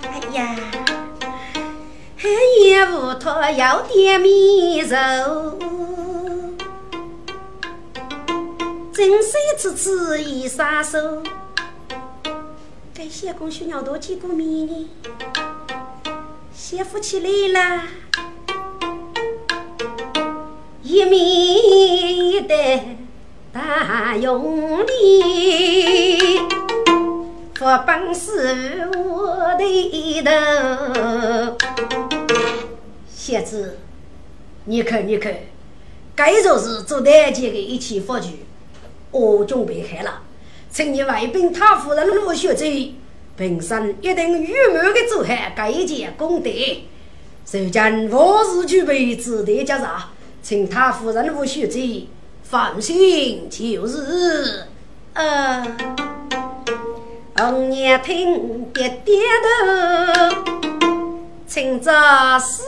[0.04, 0.58] 哎呀，
[2.66, 5.58] 也无托要点面肉，
[8.92, 11.24] 真是次次一撒手。
[12.94, 14.90] 这相公需要多几个面呢？
[16.54, 17.84] 先夫起来了，
[20.84, 22.98] 一面一带
[23.54, 26.38] 大用力，
[27.62, 31.56] 不本是我的头。
[33.08, 33.78] 小子，
[34.66, 35.32] 你看你看，
[36.16, 38.40] 该就是做大姐的一起发局，
[39.12, 40.24] 我准备好了，
[40.72, 42.66] 请你外宾他夫人陆学走。
[43.38, 46.50] 平生一定圆满的做好这一件功德。
[46.50, 50.10] 如今万事俱备，只待接上，
[50.42, 52.10] 请他夫人无需急，
[52.42, 54.64] 放心就是。
[55.14, 55.78] 呃，
[57.44, 60.44] 红娘听点点头，
[61.48, 61.92] 请着
[62.40, 62.62] 师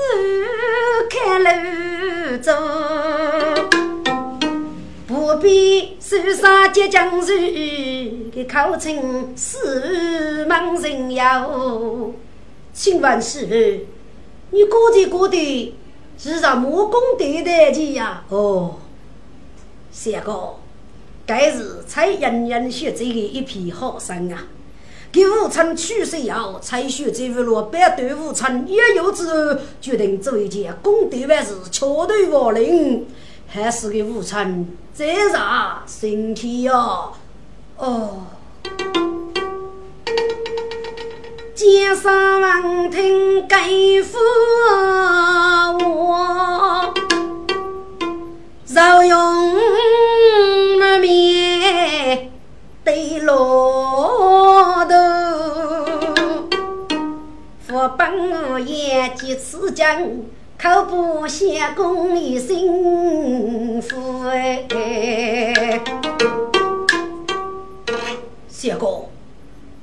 [1.08, 2.52] 开路走。
[5.06, 11.52] 不必受伤结江水，给口称四门人妖。
[12.74, 13.54] 请问师傅，
[14.50, 15.76] 你估计估计
[16.18, 18.24] 是让木工对得起呀？
[18.30, 18.80] 哦，
[19.92, 20.56] 三哥，
[21.28, 24.48] 该是才人人学这个一批好生啊！
[25.14, 33.06] 给武昌去世后，才学这一路百对武昌也有之后，决定做一件功德万事，巧对亡灵。
[33.48, 34.66] 还是给武昌
[34.98, 37.14] 这啥身体哟？
[37.78, 38.24] 哦，
[41.54, 43.70] 街上闻听该
[44.02, 44.18] 夫
[45.86, 46.92] 我，
[48.68, 49.23] 绕用
[59.10, 60.02] 几次讲。
[60.56, 64.64] 口不相公一心福哎，
[68.48, 69.10] 谢公，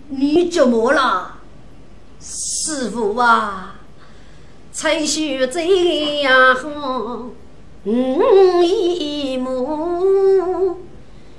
[0.09, 1.35] 你怎么了？
[2.19, 3.75] 师傅啊，
[4.73, 5.61] 才学这
[6.23, 7.27] 样好，
[7.85, 10.79] 嗯一幕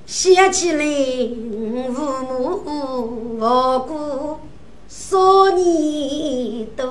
[0.05, 0.85] 想起来
[1.91, 2.61] 父母
[3.39, 4.37] 无辜，
[4.87, 6.85] 少年多。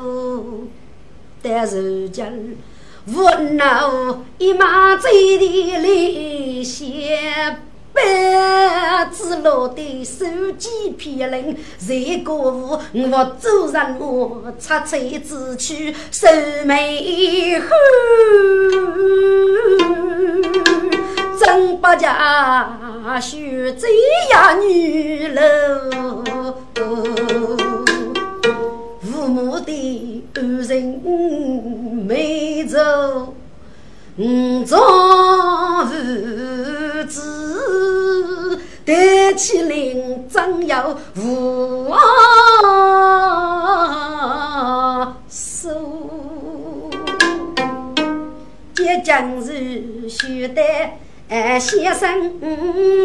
[1.42, 2.58] 但如今
[3.06, 7.56] 无脑一马追的泪血，
[7.94, 10.26] 白子落的手
[10.58, 16.28] 机骗人，谁过午我走人我插嘴子去收
[16.66, 17.66] 眉后，
[21.38, 23.88] 真不家须这
[24.30, 25.40] 样女喽。
[29.40, 31.00] 父母的恩人
[32.06, 32.78] 没走，
[34.66, 35.94] 做父
[37.08, 41.90] 子得起领，真要无
[45.30, 45.70] 手。
[48.74, 50.62] 结将日须得。
[51.30, 52.40] 哎，先生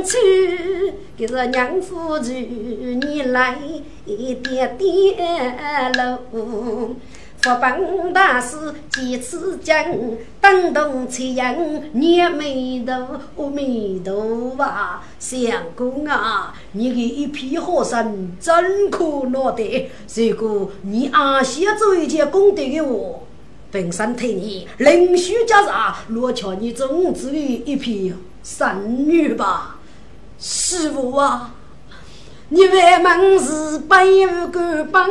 [0.04, 3.56] 去，给是娘夫子，你来
[4.04, 6.96] 点点路。
[7.38, 9.86] 佛本大师几次讲，
[10.42, 11.56] 等动残阳
[11.92, 14.66] 捏眉头，阿弥陀佛，
[15.20, 19.92] 相公啊，你的一批好生真可拿得。
[20.16, 23.22] 如果你阿先做一件功德给我。
[23.76, 29.76] 本身替你另许家茶，若瞧你种子的一批神女吧，
[30.40, 31.54] 师傅啊，
[32.48, 35.10] 你为门是百无敢帮，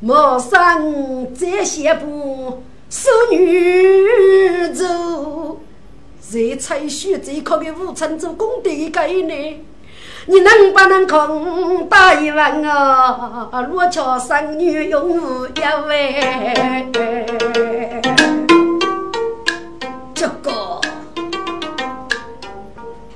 [0.00, 5.60] 莫生这些步守女走，
[6.20, 9.60] 在采血最靠的武昌做功德的概念。
[10.26, 13.48] 你能不能空打一碗啊？
[13.70, 16.86] 罗桥生女永无一位。
[20.14, 20.80] 这个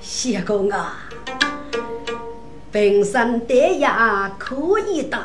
[0.01, 0.97] 谢公啊，
[2.73, 5.19] 本身爹呀可以的，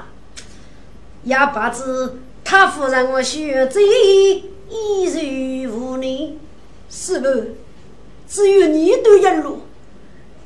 [1.24, 4.44] 也不知他夫人我学这一
[5.06, 6.38] 日无力，
[6.90, 7.28] 是不？
[8.28, 9.62] 只有你都一路。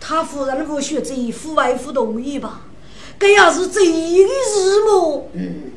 [0.06, 2.64] 他夫人不学这父外父同意吧？
[3.18, 5.30] 这要是这个日么？
[5.32, 5.72] 嗯，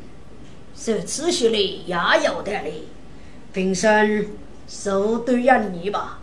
[0.77, 2.89] 是此学的也有的哩。
[3.53, 4.27] 平生
[4.67, 6.19] 受对呀你吧，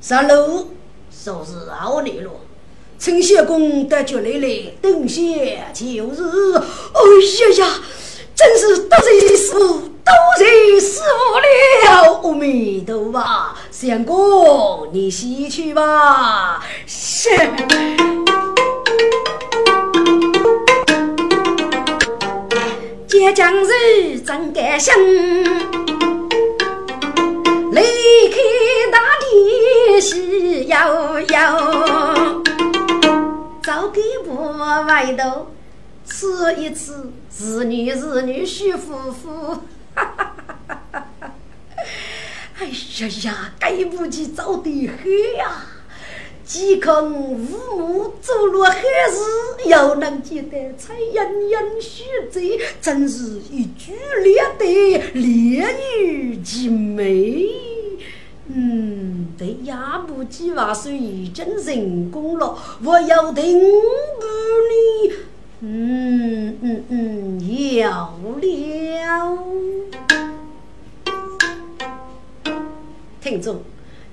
[0.00, 0.72] 上路
[1.08, 2.30] 说是好你了。
[2.98, 6.24] 陈相公得觉来来，等些就是。
[6.56, 7.00] 哎
[7.60, 7.74] 呀呀，
[8.36, 11.46] 真是得罪师傅，得罪师傅了。
[12.22, 13.24] 阿弥陀佛，
[13.70, 16.62] 相公你西去吧。
[16.86, 17.30] 是。
[23.08, 24.94] 接江人真敢想，
[27.72, 27.80] 离
[28.28, 28.36] 开
[28.92, 30.76] 大地喜悠
[31.20, 31.34] 悠，
[33.64, 35.46] 早给我外头
[36.06, 36.92] 吃一吃，
[37.40, 39.28] 儿女儿女许夫妇，
[39.94, 40.36] 哈哈
[40.68, 41.34] 哈哈哈！
[42.58, 45.66] 哎呀呀，该不及早得黑呀！
[46.44, 47.36] 既可父
[47.76, 53.92] 母走路汉日，又能见得彩艳艳许贼，真是一举
[54.22, 55.66] 两得，烈
[56.00, 57.48] 女极美。
[58.48, 64.26] 嗯，这亚不计划是已经成功了，我要定不
[64.70, 65.12] 你。
[65.68, 69.38] 嗯嗯嗯，要了。
[73.20, 73.60] 听众。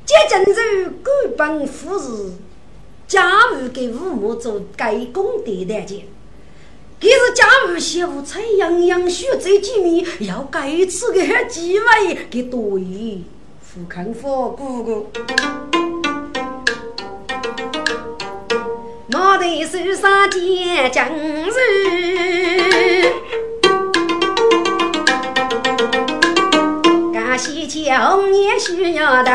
[0.03, 0.43] 接正
[0.81, 0.91] 如
[1.37, 2.31] 官本富士，
[3.07, 6.07] 家务给父母做该功德的钱，
[6.99, 11.85] 可是家务媳妇才样样学这几面，要该次个机会
[12.31, 13.25] 给多一
[13.61, 15.07] 富康富姑姑，
[19.13, 21.05] 毛头手上接正
[21.45, 21.53] 如。
[27.37, 29.31] 西桥年需要到，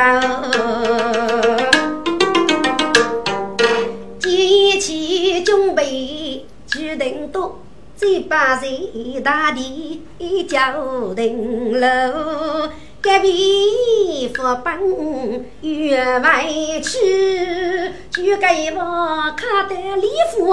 [4.26, 7.60] 一起准备举灯多，
[7.96, 10.02] 再把人大地
[10.48, 10.72] 叫
[11.14, 12.68] 灯楼，
[13.00, 16.44] 隔壁福本员外
[16.82, 20.52] 去，就给我看得礼服。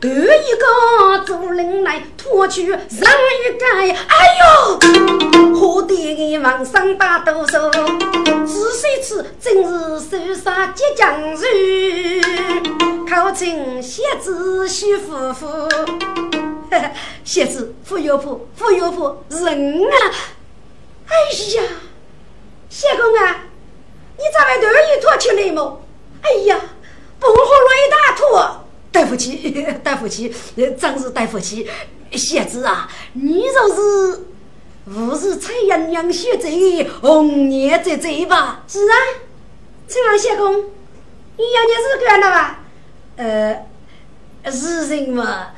[0.00, 4.78] 头一个主人来拖去上一盖，哎呦！
[5.58, 7.70] 喝得往上打哆嗦，
[8.46, 11.44] 仔细吃真是手杀即将入，
[13.08, 15.46] 口称蝎子徐夫妇。
[17.24, 19.94] 谢子傅有婆，傅有婆人啊！
[21.06, 21.14] 哎
[21.56, 21.62] 呀，
[22.68, 23.44] 谢公啊，
[24.16, 25.82] 你咋会头一拖出来么？
[26.22, 26.60] 哎呀，
[27.18, 28.64] 帮我喝了一大坨。
[28.92, 31.68] 对不起，对不起，真是对不起，
[32.12, 34.24] 谢子啊，你就是
[34.84, 38.64] 不是蔡阳阳学贼，红颜贼贼吧？
[38.66, 38.94] 是啊，
[39.88, 42.60] 陈王相公，你要你是干的吧？
[43.16, 43.66] 呃，
[44.50, 45.50] 是人嘛，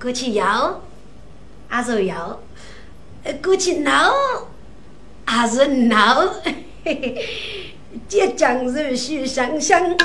[0.00, 0.82] 过去要
[1.68, 2.40] 还是要，
[3.42, 4.12] 过去闹
[5.24, 6.34] 还是闹，
[8.08, 9.96] 这江水须香香。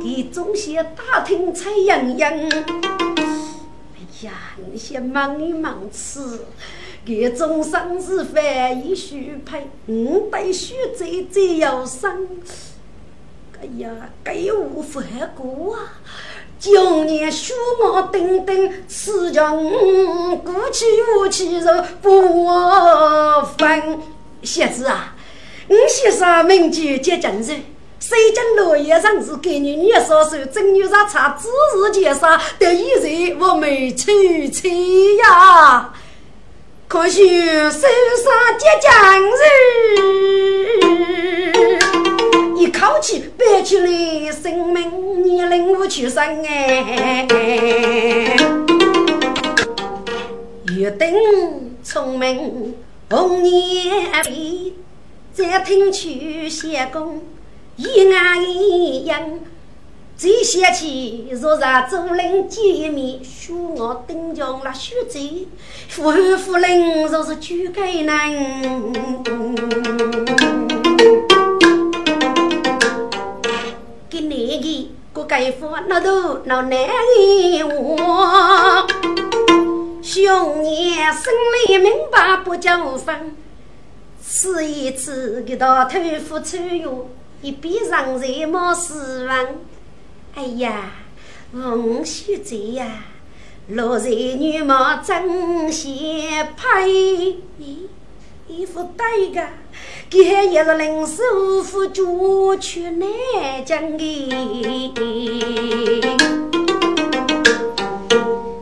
[0.00, 4.32] 你总些打听菜样样，哎呀，
[4.70, 6.40] 你先忙一忙吃，
[7.04, 12.28] 给中生是饭一须配，五百须最最要生。
[13.60, 15.98] 哎呀，给我饭过啊！
[16.58, 20.84] 今年数毛等等，吃着五过去
[21.16, 22.38] 五去肉不
[23.58, 24.00] 分。
[24.42, 25.14] 小子啊，
[25.68, 27.56] 你先生名句接正日。
[27.98, 35.92] 谁家落叶上是给你女嫂手，正女上茶，只是介绍得一人我没娶妻呀。
[36.86, 37.80] 可惜手上
[38.58, 39.36] 结将人，
[42.56, 47.26] 一口气憋起来生命年龄无去生哎。
[50.74, 52.74] 约定聪明
[53.10, 54.72] 红颜美，
[55.34, 57.22] 再听取相公。
[57.76, 59.38] 一案一样，
[60.16, 65.46] 最想起若让主人见一面，恕我登江了血罪。
[65.88, 68.32] 夫后夫人若是举该难，
[74.16, 76.88] 给那个个盖夫那都那难
[77.20, 78.86] 以话。
[80.02, 81.32] 兄爷心
[81.68, 83.36] 里明白不叫分，
[84.22, 86.88] 此一次给到头夫穿越。
[87.42, 89.46] 一边上人莫失望，
[90.34, 90.92] 哎呀，
[91.52, 93.04] 风雪在呀，
[93.68, 97.38] 落在女貌真贤配，
[98.48, 99.44] 一副呆个，
[100.08, 103.08] 给也是临手扶脚去南
[103.64, 104.94] 疆的，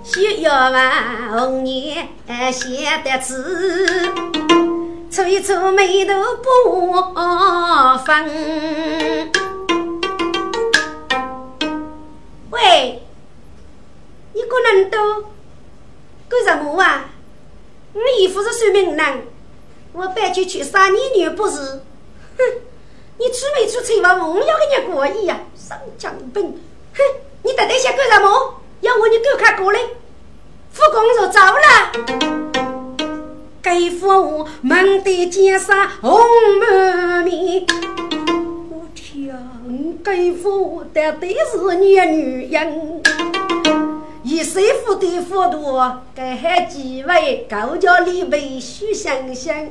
[0.02, 0.90] 需要嘛
[1.32, 2.08] 红颜
[2.50, 4.10] 写得字。
[5.10, 6.90] 搓一蹙眉头不
[8.04, 8.26] 放。
[12.50, 13.02] 喂，
[14.32, 15.24] 你个人都
[16.28, 17.10] 干什么啊？
[17.92, 19.22] 你姨夫是算命人，
[19.94, 21.56] 我搬去去杀你女不是？
[22.36, 22.42] 哼，
[23.16, 24.14] 你出没出错嘛？
[24.26, 26.42] 我要跟你过意呀，上江本。
[26.42, 27.00] 哼，
[27.44, 28.54] 你到底想干什么？
[28.80, 29.78] 要我你给我他过来，
[30.72, 31.92] 副公就走了。
[33.62, 36.20] 该夫忙得肩上红
[36.58, 37.64] 满面，
[38.70, 39.32] 我天，
[40.02, 43.00] 该夫的都是女女人，
[44.24, 45.78] 以谁夫的幅度，
[46.14, 49.68] 该还几位高家里辈须想想。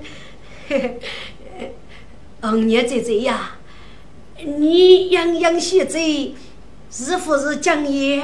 [2.40, 3.58] 红娘姐姐呀，
[4.38, 6.36] 你样样学嘴，
[6.92, 8.22] 是不是讲爷？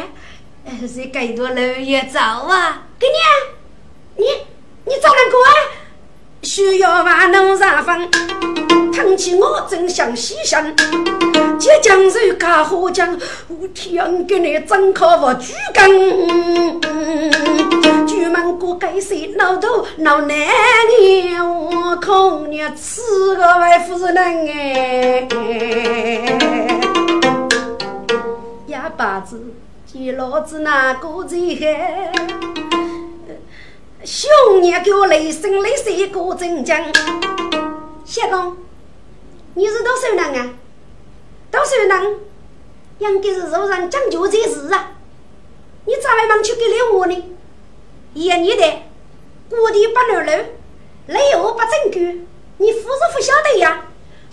[0.88, 2.88] 是该多老爷走啊？
[3.00, 4.26] 给你，你
[4.86, 5.50] 你找哪个啊？
[6.44, 8.08] 需要万能上风，
[9.00, 10.76] 想起我真想牺牲。
[11.58, 16.82] 即将是卡火将，我天给你真可我举根。
[18.06, 23.02] 举门过该谁老头老男人，我空你吃
[23.38, 25.26] 个外夫人哎，
[28.68, 29.41] 哑巴子。
[29.86, 32.12] 见老子那个在海，
[34.04, 34.30] 兄
[34.62, 36.78] 弟给我雷声雷声过真讲。
[38.06, 38.58] 相公，
[39.60, 40.53] 你是多少人啊？
[41.51, 42.20] 多少人？
[42.99, 44.93] 应该是肉人讲究这事啊！
[45.86, 47.36] 你咋还忙去给了我呢？
[48.14, 48.84] 一年的
[49.49, 50.32] 过地不二路，
[51.07, 52.22] 雷我不正规，
[52.57, 53.84] 你不是不晓得呀？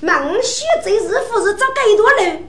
[0.01, 2.47] 忙学这事，不是找更多人？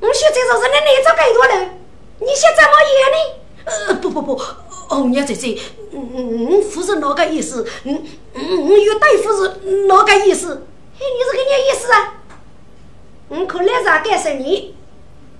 [0.00, 1.78] 我学这事是你来找更多人？
[2.18, 3.18] 你想怎么演呢？
[3.66, 4.34] 呃，不不不，
[4.88, 5.56] 红娘姐姐，
[5.92, 10.66] 嗯嗯嗯，不是那个意思，嗯嗯，与大夫是那个意思。
[10.96, 12.14] 嘿，你是个咩意思啊？
[13.28, 14.76] 我可来啥告诉你？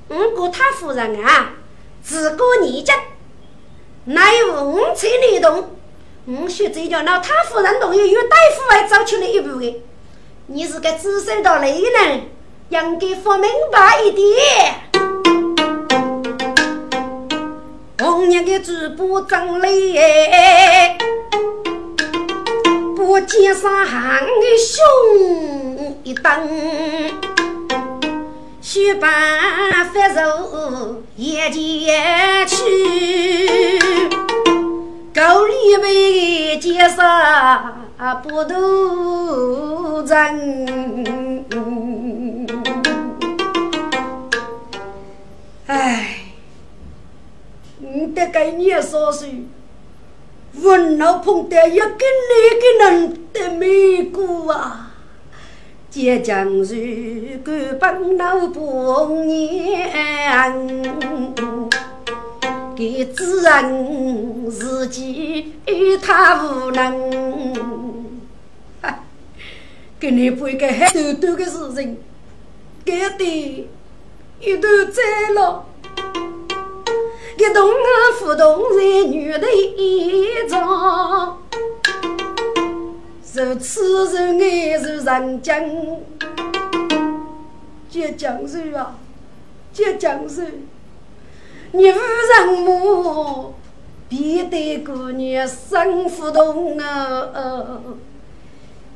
[0.08, 1.52] 我过他夫人啊，
[2.02, 2.92] 自古年间，
[4.06, 5.76] 乃无五彩雷动。
[6.26, 9.80] 我学这叫那他夫人同意与大夫还走出来一步的。
[10.46, 12.22] 你是个资深的雷人，
[12.70, 14.26] 应该说明白一点。
[18.00, 20.98] 红娘的嘴巴张嘞，
[23.06, 26.48] 不见上行的胸一蹬，
[28.62, 29.06] 须把
[29.92, 32.64] 发肉眼前去，
[35.14, 37.74] 沟里面街上
[38.22, 41.44] 不渡人，
[45.66, 46.20] 哎。
[47.80, 49.28] 你得给你说说，
[50.62, 51.84] 我老碰到一个
[52.30, 54.92] 那个人的美姑啊，
[55.90, 60.82] 这将是个帮老婆娘，
[62.76, 65.54] 给自然自己
[66.00, 67.12] 他无能，
[69.98, 71.98] 给你不一个很多多的事情，
[72.84, 73.68] 给的
[74.40, 75.02] 一都在
[75.34, 75.66] 了。
[77.36, 77.74] 一动啊，
[78.20, 81.32] 不动在女的衣裳，
[83.34, 86.00] 如此人爱如人间，
[87.90, 88.96] 这江水啊，
[89.72, 90.44] 这江水，
[91.72, 93.54] 你无人母，
[94.08, 97.80] 别的姑娘生不动啊，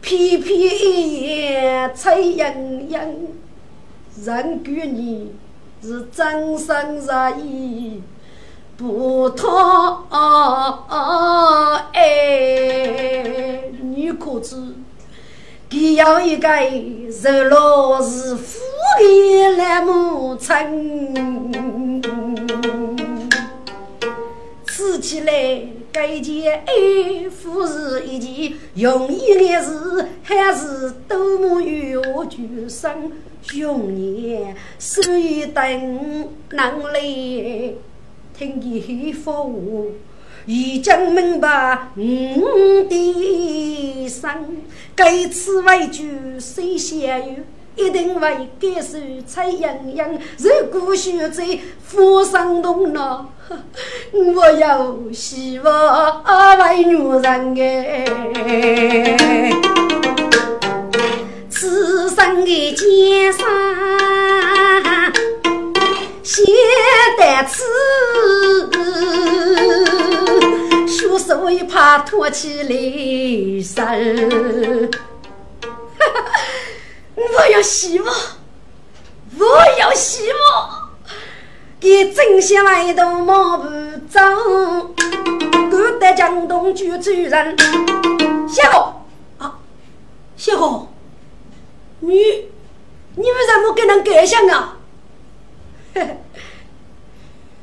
[0.00, 3.34] 偏偏一夜彩盈盈，
[4.24, 5.32] 人觉你
[5.82, 6.66] 是真心
[7.02, 7.10] 实
[7.42, 8.00] 意。
[8.78, 10.04] 不讨
[11.92, 14.54] 哎，你可知？
[15.68, 18.60] 他要一个日落日富
[19.00, 20.54] 的来母亲，
[24.64, 25.32] 吃起来
[25.90, 32.88] 该件衣服是一件容易的事，还是多么有决心？
[33.42, 34.38] 兄弟，
[34.78, 37.00] 所以等能来。
[38.38, 39.50] 听见父话，
[40.46, 44.30] 已经明白我的心。
[44.94, 46.04] 该次为救
[46.38, 47.42] 谁相遇，
[47.74, 50.20] 一定为感受彩盈盈。
[50.38, 51.42] 如果选择
[51.82, 53.32] 富上动脑，
[54.12, 56.22] 我有希望
[56.60, 58.04] 为女人哎。
[61.50, 64.17] 此生的艰难。
[66.28, 66.44] 写
[67.16, 67.64] 单词，
[70.86, 74.90] 学手一怕托起来声。
[77.16, 78.14] 我要希望，
[79.38, 79.46] 我
[79.78, 80.90] 要希望，
[81.80, 83.64] 给真相来都马不
[84.10, 84.20] 走，
[85.70, 87.56] 赶得江东救主人。
[88.46, 88.76] 小哥
[89.46, 89.58] 啊，
[90.36, 90.88] 小哥，
[92.00, 92.18] 你
[93.14, 94.74] 你为什么跟人改相啊？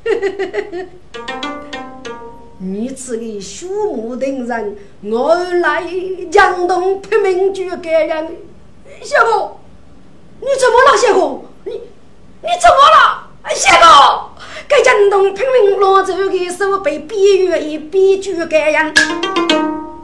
[0.03, 0.85] 呵呵呵呵呵。
[2.59, 5.83] 你此个树木等人，我来
[6.31, 8.37] 江东拼命救感人。
[9.01, 9.59] 谢公，
[10.39, 10.97] 你怎么了？
[10.97, 13.29] 谢公，你你怎么了？
[13.53, 13.85] 谢哥，
[14.67, 18.93] 给江东拼命落走的手被逼越一逼救感人，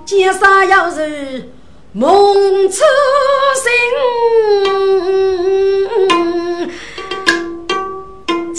[0.06, 1.50] 肩上要是
[1.94, 2.84] 梦初
[3.56, 3.72] 醒，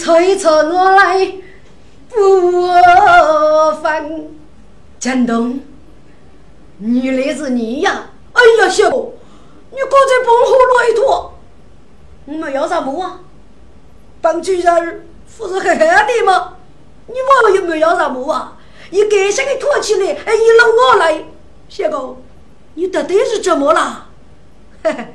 [0.03, 1.33] 催促我来。
[2.09, 2.67] 不
[3.81, 4.37] 分
[4.99, 5.61] 江东，
[6.79, 8.11] 你来是你呀？
[8.33, 9.13] 哎呀，小哥，
[9.71, 11.39] 你刚才帮我落一坨，
[12.27, 13.21] 我们要啥么啊？
[14.21, 15.07] 帮主人
[15.39, 16.55] 不是很狠的吗？
[17.07, 18.59] 你问我有没有要啥么啊？
[18.91, 21.25] 一改心的拖起来，哎，一搂我来，
[21.69, 22.17] 小哥，
[22.75, 24.09] 你到底是怎么了？
[24.83, 25.15] 嘿嘿，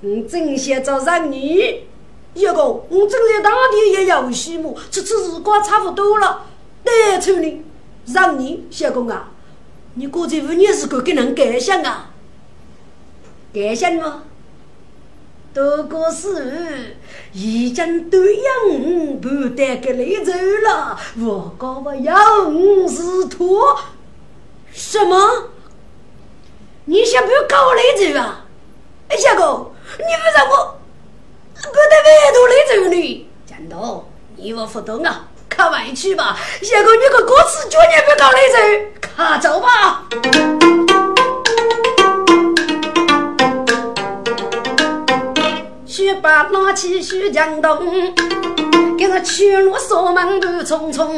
[0.00, 1.86] 我真想找上你。
[2.34, 6.46] 一个，我正在当地也有序幕，这次日光差不多了。
[6.84, 7.64] 得处理，
[8.06, 9.30] 让你小公啊，
[9.94, 12.10] 你过去五年是个给人感想啊？
[13.52, 14.22] 感想吗？
[15.54, 16.96] 多过是
[17.34, 20.32] 已经对应不得个来走
[20.64, 23.78] 了，我搞不要五是托。
[24.72, 25.50] 什么？
[26.86, 28.46] 你想不要搞我走啊？
[29.08, 30.78] 哎，小哥，你不让我。
[31.64, 34.04] 我得外头来走呢，江东，
[34.36, 36.36] 你我不懂啊，看外去吧。
[36.60, 38.58] 下个你个歌词绝对不搞来走，
[39.00, 40.02] 看走吧。
[45.86, 48.12] 雪把拿起雪江东，
[48.98, 51.12] 给他去路锁门不匆匆，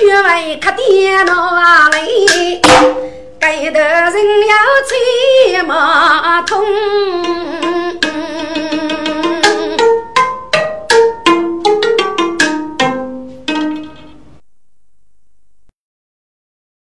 [0.00, 2.60] 员外可点哪里？
[3.38, 4.12] 该得人
[4.46, 6.64] 要骑马通。